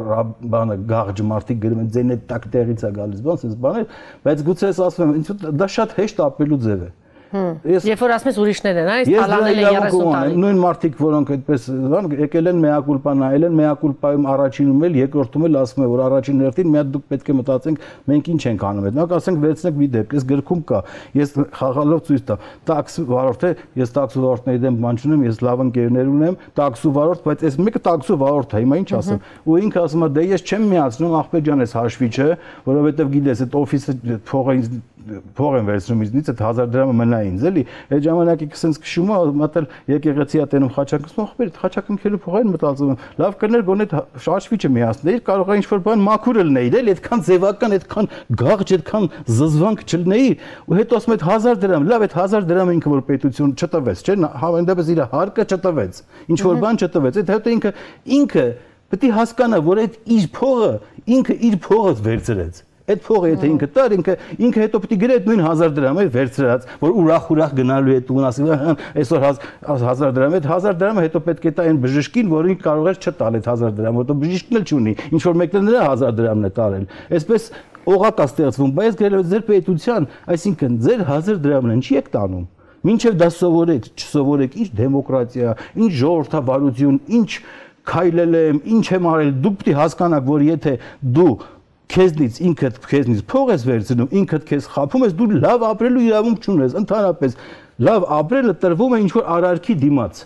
[0.56, 3.88] բանը գաղջ մարդիկ գրում են ձեն այդ տակ տեղից է գալիս, ոնց էս բաներ,
[4.26, 6.90] բայց գուցե ես ասում եմ, ինձ դա շատ հեշտ ապելու ձև է։
[7.32, 11.68] Ես Երբ որ ասես ուրիշներ են, այս թալանել են 30 տարի։ Նույն մարդիկ, որոնք այդպես
[11.92, 16.42] բան եկել են մեակուլպա նայել են, մեակուլպայում առաջինում էլ, երկրորդում էլ ասում է, որ առաջին
[16.44, 19.88] հերթին մի հատ դուք պետք է մտածենք, մենք ինչ ենք անում։ Հետո ասենք վերցնեք մի
[19.96, 20.82] դեպք, ես գրքում կա,
[21.22, 25.64] ես խաղալով ցույց տամ։ Տաքսի վարորդ է, ես տաքսի վարորդների դեմ բան չունեմ, ես լավ
[25.72, 29.82] ընկերներ ունեմ, տաքսի վարորդ, բայց այս մեկը տաքսի վարորդ է, հիմա ինչ ասեմ։ Ու ինքը
[29.82, 32.30] ասում է, դե ես չեմ միացնում ախպեր ջան, ես հաշվի չէ,
[32.72, 33.96] որովհետև գիտես, այդ օֆիսը
[34.32, 34.80] փողը ինձ
[35.38, 39.12] փող են վերցնում ինձնից այդ 1000 դրամը մնա ինձ էլի այդ ժամանակ ինքս sense քշում
[39.16, 43.88] եմ մտել եկեղեցի ա տենում խաչակը ախպեր խաչակնքելու փողային մտածում լավ կներ գոնե
[44.26, 48.10] շաշվիչը միացներ կարող է ինչ որ բան մաքուրը լներ էլի այդքան ձևական այդքան
[48.42, 49.06] գաղջ այդքան
[49.42, 50.32] զզվանք չլնեի
[50.70, 54.16] ու հետո ասում եմ 1000 դրամ լավ այդ 1000 դրամը ինքը որ պետություն չտվեց չէ
[54.42, 57.72] հավանդապես իր հարկը չտվեց ինչ որ բան չտվեց այդ հետո ինքը
[58.22, 58.46] ինքը
[58.92, 60.72] պետք է հասկանա որ այդ իր փողը
[61.16, 62.62] ինքը իր փողը վերցրեց
[62.92, 64.16] Այդ փողը եթե ինքը տար, ինքը
[64.48, 68.28] ինքը հետո պետք է գրե այդ նույն 1000 դրամը վերցրած, որ ուրախ-ուրախ գնալու է տուն,
[68.30, 68.48] ասի
[69.02, 69.26] այսօր
[69.72, 73.38] 1000 դրամ, այդ 1000 դրամը հետո պետք է տա այն բժշկին, որին կարող է չտալ
[73.42, 76.86] այդ 1000 դրամը, հետո բժիշկն էլ չունի, ինչ որ մեկն նրա 1000 դրամն է տարել։
[77.12, 77.52] Այսպես
[77.92, 82.46] օղակ է ստեղծվում, բայց գրելով ձեր պետության, այսինքն ձեր 1000 դրամն ինչի եք տանում։
[82.82, 85.50] Մինչև դա սովորեք, չսովորեք, ինչ դեմոկրատիա,
[85.82, 87.30] ինչ ժողովրդավարություն, ինչ
[87.92, 90.74] քայլել եմ, ինչ եմ արել, դուք է հասկանաք, որ եթե
[91.18, 91.34] դու
[91.92, 96.76] քեզնից ինքդ քեզնից փող ես վերցնում, ինքդ քեզ խափում ես, դու լավ ապրելու իրավունք չունես։
[96.82, 97.40] Ընդհանրապես
[97.88, 100.22] լավ ապրելը տրվում է ինչ որ արարքի դիմաց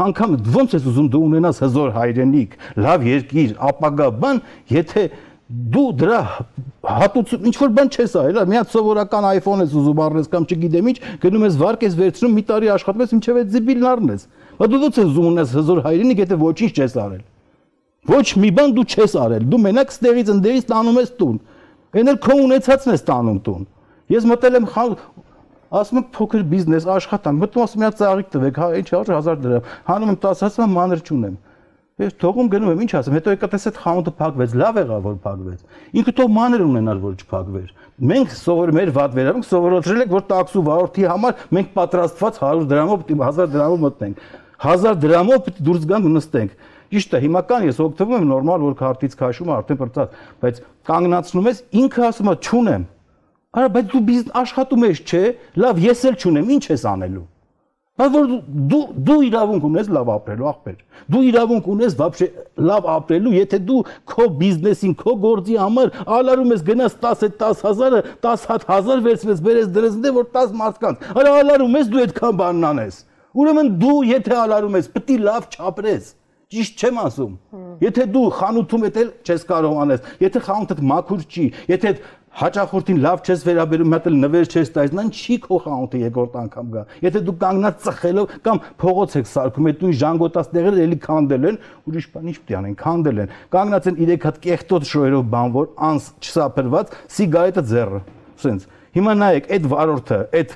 [0.00, 5.02] անգամ ոնց ես ուզում դու ունենաս հզոր հայրենիք, լավ երկիր, ապագա բան, եթե
[5.50, 6.20] դու դրա
[6.86, 10.90] հատուցում ինչ որ բան չես արել, մի հատ սովորական iPhone ես ուզում առնես կամ չգիտեմ
[10.92, 14.26] ինչ, գնում ես վարկ ես վերցնում, մի տարի աշխատում ես, ինչև այդ զիբիլն առնես։
[14.60, 17.22] Բայց դու ոնց ես ուզում ունես հզոր հայրենիք, եթե ոչինչ չես արել։
[18.08, 21.36] Ոչ մի բան դու չես արել։ Դու մենակ ստեղից ընդերից տանում ես տուն։
[22.00, 23.66] Էն էլ քո ունեցածն ես տանում տուն։
[24.10, 24.66] Ես մտել եմ
[25.70, 29.68] ասում եմ փոքր բիզնես աշխատանք, մտնում ասում եմ ծաղիկ տվեք, հա, ինչ արժի 1000 դրամ։
[29.90, 31.36] Հանում եմ 10, ասում եմ մանր չունեմ։
[32.00, 35.16] Ես թողում գնում եմ, ինչ ասեմ, հետո եկա տեսա այդ խանութը փակվեց, լավ եղավ որ
[35.20, 37.68] փակվեց։ Ինքը թող մանր ունենար որ չփակվեր։
[38.10, 43.04] Մենք սովոր մեր վատ վերաբերում սովորեցրել ենք որ տաքսու վարորդի համար մենք պատրաստված 100 դրամով
[43.10, 44.24] 1000 դրամով մտնենք։
[44.64, 46.56] 1000 դրամով դուրս գանք նստենք։
[46.90, 51.60] Ճիշտ է, հիմական ես օգտվում եմ նորմալ, որ քարտից քաշում արդեն բրծած, բայց կանգնացնում ես
[51.80, 52.86] ինքը ասում է չունեմ։
[53.50, 55.22] Արա բայց դու բիզնես աշխատում ես, չէ՞։
[55.64, 57.28] Լավ, ես էլ չունեմ, ի՞նչ ես անելու։
[58.00, 58.28] Բայց որ
[58.70, 60.76] դու դու իրավունք ունես լավ ապրելու, ախպեր։
[61.12, 62.28] Դու իրավունք ունես բաբշե
[62.70, 63.80] լավ ապրելու, եթե դու
[64.12, 69.68] քո բիզնեսին, քո գործի համար ալարում ես գնաս 10 10000-ը, 10 հատ 1000 վերցնես, բերես
[69.76, 73.02] դրսնդե որ 10 մարդկանց։ Արա ալարում ես դու այդքան բանն անես։
[73.40, 76.08] Ուրեմն դու եթե ալարում ես, պետք է լավ չապրես։
[76.50, 77.34] Ճիշտ չեմ ասում։
[77.80, 81.92] Եթե դու խանութում ես, չես կարող անես։ Եթե խանութդ մաքուր չի, եթե
[82.40, 86.82] հաճախորդին լավ չես վերաբերում, մտել նվեր չես տալիս, նան չի քո խանութը երկրորդ անգամ գա։
[87.06, 91.58] Եթե դու կանգնած ծխելով կամ փողոց եք սարքում, այդ նույն ժանգոտած տեղերը էլի քանդել են,
[91.90, 95.70] ուրիշ բան ինչ պետք է անեն, քանդել են։ Կանգնած են իրեք հատ կեղտոտ շոյերով բանվոր,
[95.90, 98.00] անս չսապրված, սիգարետը ձեռը։
[98.40, 100.54] Սենց։ Հիմա նայեք, այդ վարորդը, այդ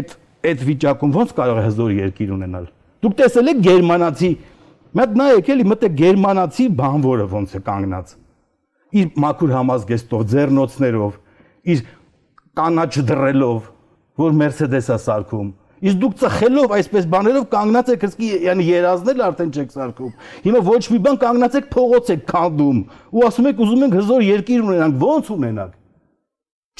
[0.00, 2.68] այդ այդ վիճակում ո՞նց կարող է հզոր երկիր ունենալ։
[3.00, 4.30] Դուք տեսել եք գերմանացի
[4.90, 8.14] Մեկ նայեք էլի մտե գերմանացի բանվորը ոնց է կանգնած։
[9.00, 11.12] Իր մաքուր համազգեստով, ձեռնոցներով,
[11.70, 11.82] իր
[12.58, 13.68] կանաչ դրելով,
[14.18, 19.70] որ Mercedes-ը սարքում։ Իսկ դուք ծխելով այսպես բաներով կանգնած եք հսկի, yəni երազնել արդեն չեք
[19.78, 20.10] սարքում։
[20.44, 22.82] Հիմա ոչ մի բան կանգնած եք փողոց եք քանդում
[23.14, 25.78] ու ասում եք ուզում ենք հզոր երկիր ունենանք, ո՞նց ունենանք։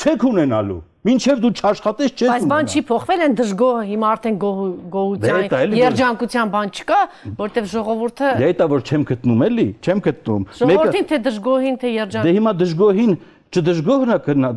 [0.01, 5.77] Չեք ունենալու։ Մինչև դու չաշխատես չես Բայց բան չի փոխվել, այն դժգոհը հիմա արդեն գոհության,
[5.81, 6.99] երջանկության բան չկա,
[7.39, 12.29] որտեվ ժողովուրդը Դե դա որ չեմ գտնում էլի, չեմ գտնում։ Ժողովրդին թե դժգոհին, թե երջանք։
[12.29, 13.15] Դե հիմա դժգոհին,
[13.51, 14.51] չդժգոհն է կնա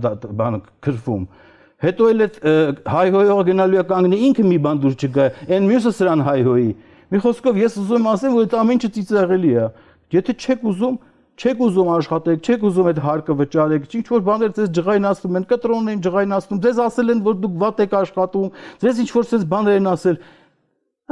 [0.43, 1.23] բանը քրվում։
[1.83, 2.35] Հետո էլ այդ
[2.91, 6.69] հայհոյողը գնալու է կանգնի ինքը մի բան դուր չգա, այն մյուսը սրան հայհոյի։
[7.13, 9.65] Մի խոսքով ես ուզում եմ ասեմ, որ այդ ամեն ինչը ծիծաղելի է։
[10.13, 10.95] Եթե չեք ուզում,
[11.33, 15.93] չեք ուզում աշխատեք, չեք ուզում այդ հարկը վճարեք, ինչ որ բաներ ձեզ ջղայնացնում են, կտրոնն
[15.93, 18.51] են ջղայնացնում, ձեզ ասել են, որ դուք վատ եք աշխատում,
[18.83, 20.21] ձեզ ինչ որ sense բաներ են ասել։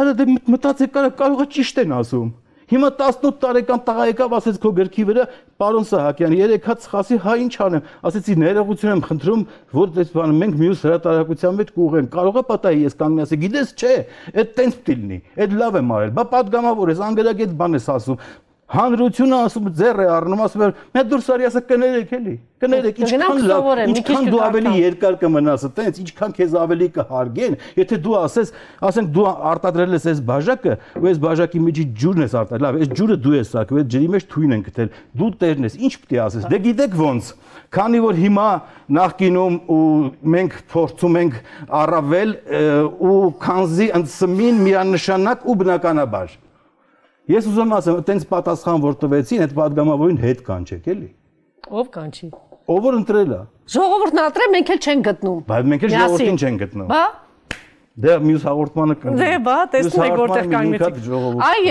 [0.01, 2.29] Արա դե մտածեք, կարող է ճիշտ են ասում։
[2.71, 5.23] Հիմա 18 տարեկան տղա եկավ ասեց քո գրքի վրա,
[5.60, 9.43] պարոն Սահակյան, երեք հատ սխասի, հա ինչ անեմ։ Ասեցի ներողություն եմ խնդրում,
[9.75, 13.75] որ դες բանը մենք մյուս հրատարակության մեջ կուղեն։ Կարող է պատահի ես կանգնի ասի, գիտես
[13.75, 13.91] չէ,
[14.39, 18.23] այդ տենց պիտի լինի։ Այդ լավ եմ արել։ Բա падգամավոր ես, անգրագետ բան ես ասում
[18.71, 23.39] հանրությունը ասում ձեռ է առնում, ասում է, «Մենք դուրս արի, ասա կներեք էլի»։ Կներեք, ինչքան
[23.49, 28.51] լավ, ինչքան դու ավելի երկար կմնաս, տենց ինչքան քեզ ավելի կհարգեն, եթե դու ասես,
[28.86, 32.93] ասենք դու արտադրել ես այս բաժակը, ու այս բաժակի միջի ջուրն ես արտադրել, լավ, այս
[33.01, 36.45] ջուրը դու ես սակվել, ջրի մեջ թույն են գտել։ Դու տերն ես, ինչ է ասես։
[36.51, 37.34] Դե գիտեք ոնց։
[37.71, 38.47] Քանի որ հիմա
[39.01, 39.81] նախկինում ու
[40.36, 41.41] մենք փորձում ենք
[41.81, 42.34] առավել
[43.10, 46.38] ու քանզի ընծմին միանշանակ ու բնականաբար
[47.29, 51.10] Ես ուզում ասեմ, այտենց պատասխան որ տվեցին, այդ падգամավորին հետ կանչեք, էլի։
[51.69, 52.29] Ով կանչի։
[52.71, 56.63] Ով որ ընտրել է։ Ժողովուրդն ատրե մենք էլ չենք գտնում։ Բայց մենք էլ ժողովրդին չենք
[56.65, 57.03] գտնում։ Բա։
[58.01, 60.99] Դե մյուս հաղորդմանը կան։ Դե բա, տեսնում եք որտեղ կանգնեցիք։
[61.47, 61.65] Այ,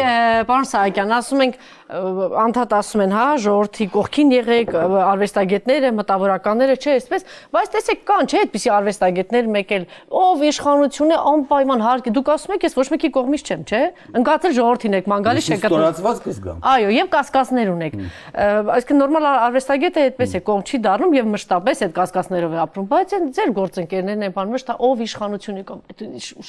[0.50, 1.54] պարոն Սահակյան, ասում ենք
[1.90, 4.70] անդադ ասում են, հա, ժողովրդի կողքին եղեք,
[5.10, 7.24] արվեստագետները, մտավորականները, չէ, այսպես,
[7.56, 9.86] բայց տեսեք կան, չէ, այդպիսի արվեստագետներ մեկ էլ
[10.20, 13.82] ով իշխանություն է անպայման հարկի։ Դուք ասում եք, ես ոչ մեկի կողմից չեմ, չէ։
[14.20, 17.98] Ընկածել ժողովրդին եք, մանգալի չեք գտնում։ Ստորացված կզգամ։ Այո, եւ կասկածներ ունեք։
[18.70, 23.14] Այսինքն նորմալ արվեստագետը այդպես է, կողմ չի դառնում եւ մշտապես այդ կասկածներով է ապրում, բայց
[23.40, 25.80] ձեր գործընկերներն են բան մշտա ով իշխանություն է կամ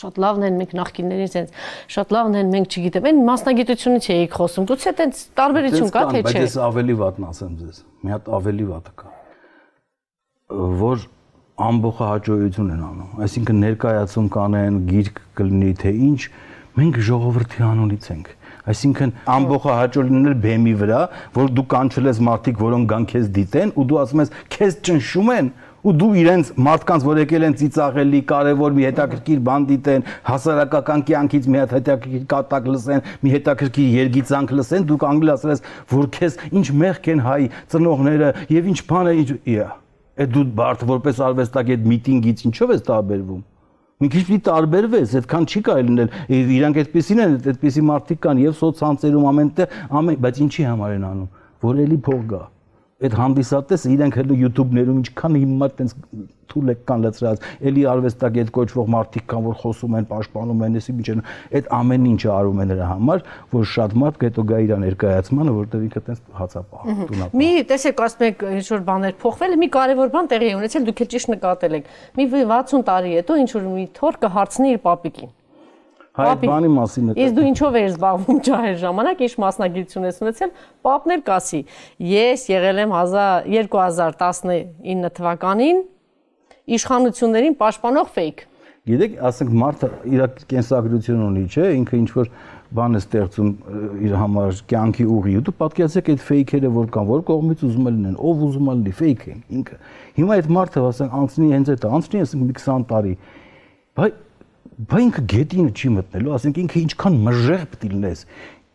[0.01, 1.55] շատ լավն են մենք նախկիններից այնց
[1.95, 6.25] շատ լավն են մենք չգիտեմ այն մասնագիտությունից էիք խոսում գուցե այտենց տարբերություն կա թե չէ?
[6.27, 9.09] բայց ես ավելի վատն ասեմ ձեզ մի հատ ավելի վատը կա
[10.81, 11.07] որ
[11.71, 16.21] ամբողջ հաջողություն են անում այսինքն ներկայացում կանեն գիրք կլինի թե ինչ
[16.81, 18.31] մենք ժողովրդի անունից ենք
[18.69, 20.99] Այսինքն ամբողջ հաջող լինել բեմի վրա,
[21.33, 25.31] որ դու կանչել ես մարդիկ, որոնք գան քեզ դիտեն, ու դու ասում ես, քեզ ճնշում
[25.33, 25.49] են,
[25.81, 31.47] ու դու իրենց մարդկանց, որ եկել են ծիծաղելի, կարևոր մի հետաքրքիր բան դիտեն, հասարակական կյանքից
[31.49, 36.37] մի հատ հետաքրքիր կատակ լսեն, մի հետաքրքիր երգիծանք լսեն, դու կանգնել ասել ես, որ քեզ
[36.61, 37.41] ինչ մեղք են հայ
[37.73, 38.29] ծնողները
[38.61, 39.67] եւ ինչ բան է ինչ իա։
[40.21, 43.41] Այդ դու բարդ որպես արվեստագետ միտինգից ինչով ես տարբերվում։
[44.01, 48.55] Մի քիչ պիտի տարբերվես, այդքան չի կարելի լինել։ Իրանք այդպեսին են, այդպեսի մարդիկ կան եւ
[48.61, 51.29] սոցցանցերում ամենտեղ, ամեն, բայց ինչի համար են անում,
[51.61, 52.41] որ էլի փող գա
[53.01, 55.95] այդ հանդիսատեսը իրենք հենց YouTube-ներում ինչքան հիմար տենց
[56.51, 60.95] թուլ եք կան լծրած, էլի արվեստագետ կոչվող մարդիկ կան, որ խոսում են, պաշտպանում են, էսի
[60.97, 61.23] միջեն,
[61.59, 63.23] այդ ամեն ինչը արում են նրա համար,
[63.55, 68.25] որ շատ մարդ գետո գա իր ներկայացմանը, որտեղ ինքը տենց հացապահ տունա։ Մի տեսեք, ասում
[68.27, 71.93] եք ինչ որ բաներ փոխվել, մի կարևոր բան տեղի ունեցել, դուք էլ ճիշտ նկատել եք։
[72.19, 75.37] Մի 60 տարի հետո ինչ որ մի թոր կհարցնի իր պապիկին
[76.11, 80.49] Հայ բանի մասին է։ Իսկ դու ինչով ես զբաղվում ջահեր ժամանակ, ինչ մասնագիտություն ես ունեցել,
[80.83, 81.61] պապներ կասի։
[82.11, 82.95] Ես եղել եմ
[83.55, 85.79] 2019 թվականին
[86.75, 88.43] իշխանություններին պաշտպանող ֆեյք։
[88.81, 90.21] Գիտեք, ասենք մարդը իր
[90.51, 92.29] կենսագրություն ունի, չէ, ինքը ինչ որ
[92.75, 93.49] բան է ստեղծում
[94.07, 97.99] իր համար կյանքի ուղի ու դու պատկերացեք այդ ֆեյքերը որ կան, որ կողմից ուզում են
[97.99, 99.77] լինեն, ով ուզում է լինի ֆեյք են ինքը։
[100.17, 103.13] Հիմա այդ մարդը ասենք անցնի հենց այդ անցնի ասենք մի 20 տարի։
[104.01, 104.19] Բայց
[104.89, 108.25] բա ինքը գետինը չի մտնելու, ասենք ինքը ինչքան մժեղ պետք լինես,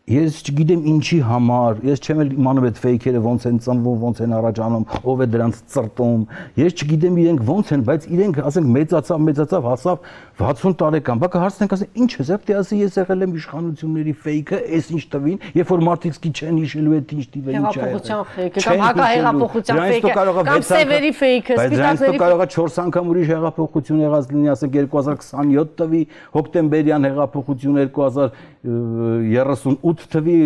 [0.07, 4.35] Ես չգիտեմ ինչի համար, ես չեմ էլ իմանում այդ ֆեյքերը ոնց են ծնվում, ոնց են
[4.37, 6.21] առաջանում, ով է դրանց ծրտում։
[6.61, 10.07] Ես չգիտեմ իրենք ոնց են, բայց իրենք ասենք մեծացավ, մեծացավ, հասավ
[10.37, 14.57] 60 տարեկան։ Բա կհարցնենք ասեն, ինչ է, զեպ դե ասի ես եղել եմ իշխանությունների ֆեյքը,
[14.77, 18.21] էս ինչ տվին, երբ որ մարդիկ սկի չեն հիշելու այդ ինչ տիվը ինչ է։ Հեղափոխության
[18.37, 20.09] ֆեյքը կամ հակահեղափոխության ֆեյքը
[20.47, 24.71] կամ սևերի ֆեյքը, սպիտակների ֆեյքը։ Բայց կարող է 4 անգամ ուրիշ հեղափոխություն եղած լինի, ասենք
[24.77, 26.01] 2027 տվի,
[26.37, 30.37] հոկտեմբերյան հեղափոխություն 2038 թվի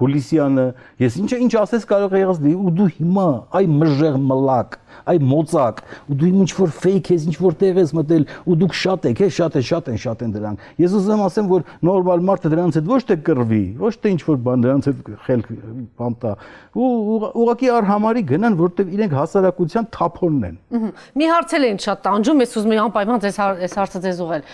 [0.00, 0.66] հուլիսյանը,
[1.00, 3.26] ես ինչ ինչ ասես կարող է եղած ու դու հիմա
[3.60, 4.76] այ մժեղ մլակ,
[5.10, 8.76] այ մոծակ, ու դու ինչ որ ֆեյք ես, ինչ որ տեղ ես մտել ու դուք
[8.80, 12.24] շատ եք, հե, շատ է, շատ են, շատ են դրանք։ Ես ուզում ասեմ, որ նորմալ
[12.30, 15.52] մարդը դրանց հետ ոչ թե կռվի, ոչ թե ինչ որ բան դրանց հետ խելք
[16.00, 16.34] բան տա,
[16.80, 16.90] ու
[17.30, 22.74] ուղղակի արհամարի գնան, որտեղ իրենք հասարակության թափոնն են։ Մի հարցել են շատ տանջում, ես ուզում
[22.76, 24.44] եմ անպայման ձեզ այս հարցը ձեզ ուղղել։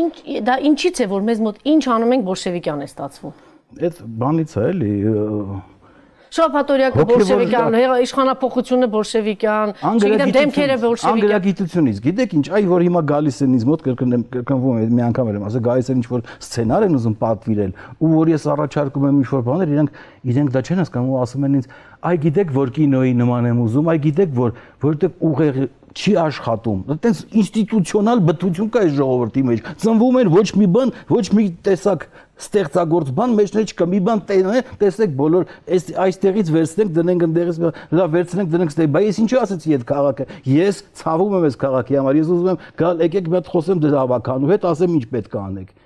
[0.00, 4.56] Ինչ դա ինչից է որ մեզ մոտ ինչ անում ենք բոլշևիկյան է ստացվում։ Այդ բանից
[4.58, 4.94] է էլի
[6.30, 13.56] Շաբաթօրյակը բոլշևիկյան, իշխանապողությունը բոլշևիկյան, չգիտեմ դեմքերը բոլշևիկյան։ Անգլիագիտությունից, գիտեք ինչ, այ որ հիմա գալիս են
[13.58, 16.94] ինձ մոտ կրկնեմ, կրկնվում է մի անգամ եմ ասել, գալիս են ինչ որ սցենար են
[17.00, 19.98] ուզում պատվիրել, ու որ ես առաջարկում եմ ինչ որ բաներ, իրանք
[20.30, 21.68] իրենք դա չեն հասկանում ու ասում են ինձ,
[22.00, 24.54] այ գիտեք որ կինոյի նման եմ ուզում, այ գիտեք որ
[24.86, 25.58] որովհետև ուղեղ
[25.96, 31.24] չի աշխատում։ Այտենց ինստիտուցիոնալ բթություն կա այս ժողովրդի մեջ։ Ծնվում են ոչ մի բան, ոչ
[31.36, 32.06] մի տեսակ
[32.40, 37.60] ստեղծագործ բան մեջներ չկա։ Մի բան տենը, տեսեք բոլոր այս այստեղից վերցնենք, դնենք ընդեղից,
[38.00, 42.00] լավ վերցնենք, դնենք ստեղ։ Բայց ես ինչու ասեցի այդ քաղաքը։ Ես ցավում եմ այս քաղաքի
[42.00, 45.36] համար։ Ես ուզում եմ գալ, եկեք մի հատ խոսեմ դրա հավաքանու հետ, ասեմ ինչ պետք
[45.36, 45.76] է անեք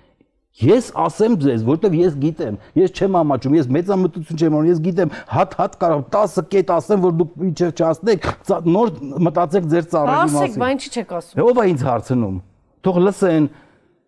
[0.54, 5.14] Ես ասեմ ձեզ, որտեվ ես գիտեմ, ես չեմ ամաչում, ես մեծամտություն չեմ անում, ես գիտեմ,
[5.34, 8.28] հատ-հատ կարող 10 կետ ասեմ, որ դուք ինչը չասնեք,
[8.70, 8.92] նոր
[9.26, 12.38] մտածեք ձեր ծառերի մասին։ Ասեք, բան չի չեք ասում։ Ո՞վ է ինձ հարցնում։
[12.86, 13.50] Թող լսեն,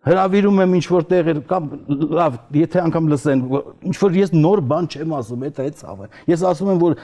[0.07, 1.69] հravirում եմ ինչ որ տեղեր կամ
[2.15, 3.45] լավ, եթե անգամ լսեն,
[3.91, 6.95] ինչ որ ես նոր բան չեմ ասում, դա է ցավը։ Ես ասում եմ, որ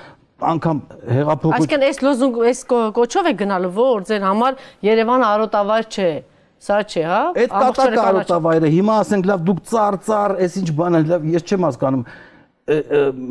[0.53, 0.79] անգամ
[1.17, 2.61] հեղափոխություն Այսինքն այս լոզունգ, այս
[2.95, 6.09] կոչով է գնալու, որ ձեր համար Երևանը արոտավայր չէ։
[6.63, 11.01] Սա չէ, հա։ Այդ կատակ արոտավայրը հիմա ասենք լավ դուք ծառ, այս ինչ բան է,
[11.09, 12.05] լավ ես չեմ հասկանում։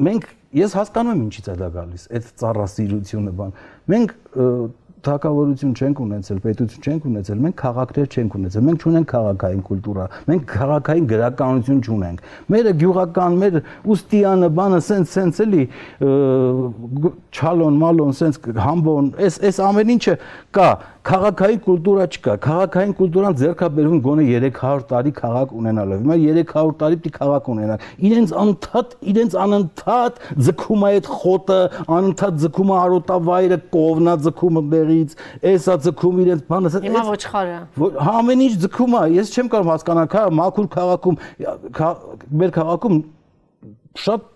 [0.09, 0.27] Մենք
[0.61, 3.55] ես հասկանում եմ ինչից է դա գալիս, այդ ծառասիրությունը բան։
[3.92, 4.14] Մենք
[5.03, 10.45] թակավորություն չենք ունեցել, պետություն չենք ունեցել, մենք քաղաքներ չենք ունեցել, մենք չունենք քաղաքային կուլտուրա, մենք
[10.53, 12.23] քաղաքային գրականություն չունենք։
[12.55, 13.59] Մերը գյուղական, մեր
[13.97, 15.64] ուստիանը, բանը սենց սենց էլի
[17.33, 20.16] չալոն, մալոն, սենց համբոն, այս այս ամեն ինչը
[20.55, 20.71] կա,
[21.03, 27.12] քաղաքային կուլտուրա չկա։ Քաղաքային կուլտուրան ձեռքաբերվում գոնե 300 տարի քաղաք ունենալով։ Հիմա 300 տարի պիտի
[27.17, 31.59] քաղաք ունենալ։ Իրենց անընդհատ, իրենց անընդհատ ձգում է այդ խոտը,
[31.99, 35.17] անընդհատ ձգում է արոտավայրը, կովնա ձգում է բերից,
[35.53, 40.11] էսա ձգում իրենց բանը։ Հիմա ոչխարը։ Հա ամեն ինչ ձգում է։ Ես չեմ կարող հասկանալ,
[40.12, 41.19] քա մաքուր քաղաքում,
[42.43, 43.03] մեր քաղաքում
[44.07, 44.31] շատ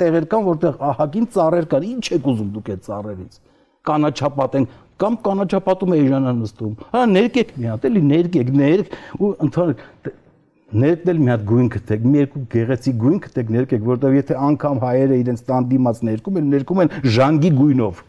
[0.00, 3.38] տեղեր կան, որտեղ ահագին ծառեր կան։ Ինչ եք ուզում դուք այդ ծառերից
[3.86, 4.66] կանաչապատ են
[5.02, 10.14] կամ կանաչապատում է Էժանա նստում։ Հա ներկեք մի հատ, էլի ներկեք, ներք ու ընդհանուր
[10.76, 14.80] ներքն էլ մի հատ գույն գտեք, մի երկու գեղեցիկ գույն գտեք, ներկեք, որովհետև եթե անգամ
[14.82, 18.02] հայերը իրենց տան դիմաց ներկում են, ներկում են ժանգի գույնով։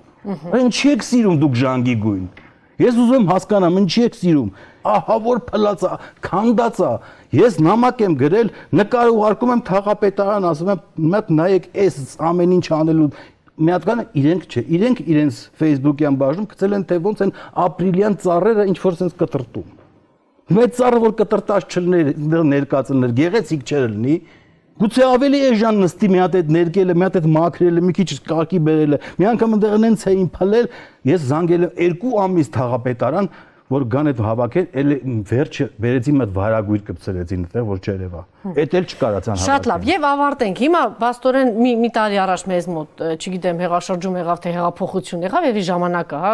[0.57, 2.25] Ինչի եք սիրում դուք ժանգի գույն։
[2.77, 4.49] Ես ուզում հասկանամ, ինչի եք սիրում։
[4.87, 5.93] Ահա որ փլացա,
[6.27, 6.89] քանդացա։
[7.37, 11.97] Ես նամակ եմ գրել, նկար ուղարկում եմ թաղապետարան, ասում եմ, մատ նայեք, այս
[12.27, 13.09] ամեն ինչ անելու
[13.57, 17.31] մի հատ կան իրենք չէ, իրենք իրենց Facebook-յան բաժնում գցել են թե ոնց են
[17.65, 19.71] ապրիլյան ծառերը ինչ որ sense կտրտում։
[20.57, 22.11] Մեծ ծառը որ կտրտած չլներ
[22.53, 24.17] ներկածներ, գեղեցիկ չէր լինի,
[24.77, 28.59] Գուցե ավելի էժան նստի մի հատ այդ ներկելը, մի հատ այդ մաքրելը, մի քիչ կարկի
[28.67, 30.67] բերելը։ Մի անգամ այնտեղ նենց էին փլել,
[31.09, 33.29] ես զանգել եմ 2 ամիս թաղապետարան,
[33.67, 34.91] որ գան այդ հավաքել, էլ
[35.27, 38.21] վերջը վերեցի մտ վարագույր կպցրեցին այդտեղ, որ չերևա։
[38.63, 42.69] Էդ էլ չկարացան հավաքել։ Շատ լավ, եւ ավարտենք։ Հիմա վաստորեն մի մի տարի առաջ մեզ
[42.77, 46.33] մոտ, չգիտեմ, հեղաշրջում եղավ թե հեղափոխություն եղավ եւ ի ժամանակը, հա,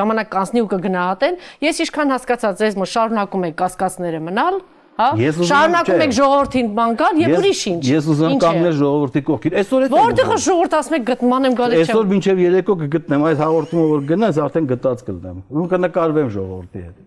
[0.00, 4.58] ժամանակ կանցնի ու կգնահատեն։ Ես ինչքան հասկացա, ձեզ մոտ շարունակում եք կասկածները մնալ,
[4.96, 5.08] հա?
[5.50, 9.88] Շարունակում եք ժողովրդին բան կան եւ ուրիշ ինչ։ Ես ուզում կանգնել ժողովրդի կողքին։ Այսօր է
[9.92, 13.86] Որտեղ է ժողովուրդ ասում եք գտման եմ գալիս չեմ։ Այսօր մինչեւ երեկո կգտնեմ այս հաղորդումը
[13.92, 17.02] որ գնաս արդեն գտած կլնեմ։ Ու կնկարվեմ ժողովրդի հետ։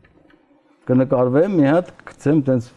[0.89, 2.69] Կնկարվեմ մի հատ գցեմ տենց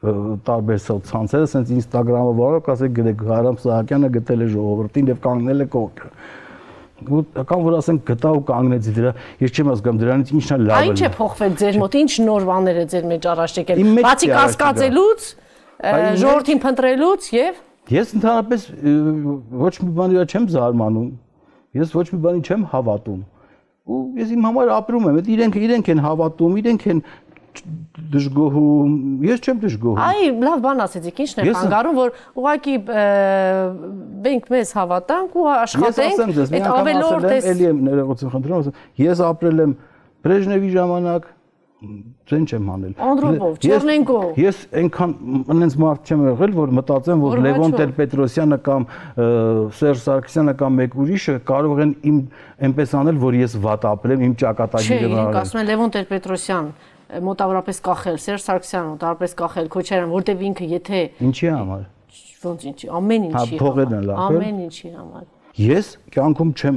[0.00, 5.66] տարբեր սոցցանցերը, ասենց Instagram-ը վարող, ասեք գրեք Հարամ Սահակյանը գտել է ժողովրդին եւ կանգնել է
[5.74, 6.08] կողքը
[7.50, 11.00] կամ որ ասենք գտա ու կանգնեցի դրա ես չեմ հասկանում դրանից ինչն է լավը Ինչ
[11.00, 15.26] է փոխվել ձեր մոտ ինչ նոր բաներ է ձեր մեջ առաջ եկել բացի կասկածելուց
[16.20, 17.60] ժողովրդին փնտրելուց եւ
[17.90, 18.64] ես ընդհանրապես
[19.64, 21.10] ոչ մի բանի չեմ զարմանում
[21.80, 23.20] ես ոչ մի բանի չեմ հավատում
[23.90, 27.00] ու ես իմ համար ապրում եմ իրենք իրենք են հավատում իրենք են
[28.14, 28.92] դժգոհում,
[29.26, 32.76] ես չեմ դժգոհում։ Այ, լավ բան ասեցիք, ի՞նչն է խանգարում, որ ուղղակի
[34.28, 38.72] մենք մեզ հավատանք ու աշխատենք, այդ ավելորդ է։ Էլի եմ ներողություն խնդրում,
[39.10, 39.76] ես ապրել եմ
[40.20, 41.28] Բրեժնևի ժամանակ,
[42.28, 45.14] ձեն չեմ անել։ Անդրոպով, Չեռնենկով։ Ես այնքան
[45.54, 48.84] այնց մարդ չեմ եղել, որ մտածեմ, որ Լևոն Տեր-Պետրոսյանը կամ
[49.78, 52.18] Սերժ Սարգսյանը կամ մեկ ուրիշը կարող են իմ
[52.68, 56.68] այնպես անել, որ ես վատ ապրեմ, իմ ճակատագիրը վարել։ Չէ, ասում են Լևոն Տեր-Պետրոսյան
[57.26, 61.84] մոտավորապես կախել Սերժ Սարգսյանը, մոտավորապես կախել Քոչարյան, որտեվ ինքը եթե Ինչի համար։
[62.40, 65.24] Ոնց ինչի, ամեն ինչի։ Հա փողերն են լավ։ Ամեն ինչի համար։
[65.60, 66.76] Ես կյանքում չեմ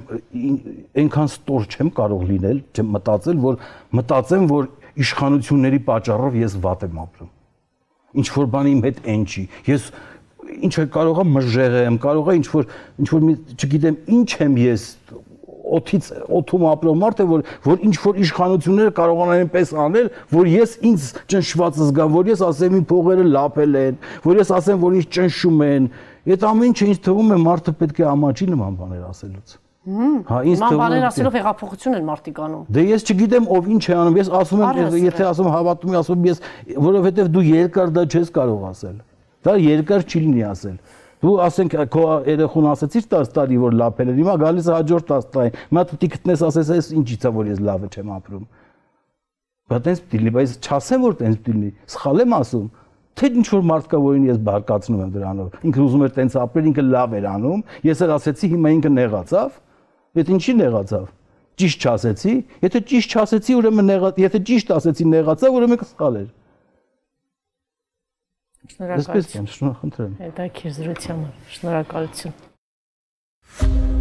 [1.03, 3.59] այնքան ստոր չեմ կարող լինել, չեմ մտածել, որ
[3.99, 4.67] մտածեմ, որ
[5.03, 7.29] իշխանությունների պատճառով ես վատ եմ ապրում։
[8.13, 9.87] Ինչ որ բան իմ հետ են չի։ Ես
[10.53, 12.67] ինչ է կարողա մժեղեմ, կարողա ինչ որ
[13.03, 13.23] ինչ որ
[13.55, 14.83] չգիտեմ ինչ եմ ես
[15.77, 16.09] օթից
[16.39, 21.09] օթում ապրող մարդ է, որ որ ինչ որ իշխանությունները կարողանան այնպես անել, որ ես ինձ
[21.33, 25.65] ճնշված զգամ, որ ես ասեմ իմ փողերը լապել են, որ ես ասեմ, որ ինձ ճնշում
[25.67, 25.91] են։
[26.23, 30.61] Այդ ամեն ինչը ինձ թվում է մարդը պետք է ամաչի նման բաներ ասելուց։ Հա, ինձ
[30.63, 34.19] թվում է բաներ ասելով հեղափոխություն են մարդիկ անում։ Դե ես չգիտեմ ով ինչ է անում,
[34.21, 36.39] ես ասում եմ, եթե ասում հավատում եմ, ասում ես,
[36.87, 38.95] որովհետև դու երկար դա չես կարող ասել։
[39.43, 40.77] Դա երկար չի լինի ասել։
[41.23, 45.27] Դու ասենք քո երեխուն ասեցիր 10 տարի որ լափել է, հիմա գալիս է հաջորդ 10
[45.33, 48.43] տարի։ Հիմա դու գտնես ասես այս ինչից է որ ես լավը չեմ ապրում։
[49.71, 52.67] Բայց տենց դիլի, բայց չասեմ որ տենց դիլի։ Սխալ եմ ասում։
[53.13, 56.67] Թե ինչ որ մարդ կա որին ես բարկացնում եմ դրանով։ Ինքը ուզում էր տենց ապրել,
[56.73, 59.59] ինքը լավ էր անում։ Ես էլ ասեցի հիմա ինքը նեղացավ։
[60.13, 61.05] Այդ ինչի նեղացավ։
[61.63, 62.33] Ճիշտ չասեցի։
[62.63, 66.29] Եթե ճիշտ չասեցի, ուրեմն նեղա, եթե ճիշտ ասեցի նեղացավ, ուրեմն սխալ էր։
[68.71, 71.17] Շնորհակալություն։ Ես պետք է շնորհ խնդրեմ։ Հետաքրքիր զրույցը։
[71.57, 73.92] Շնորհակալություն։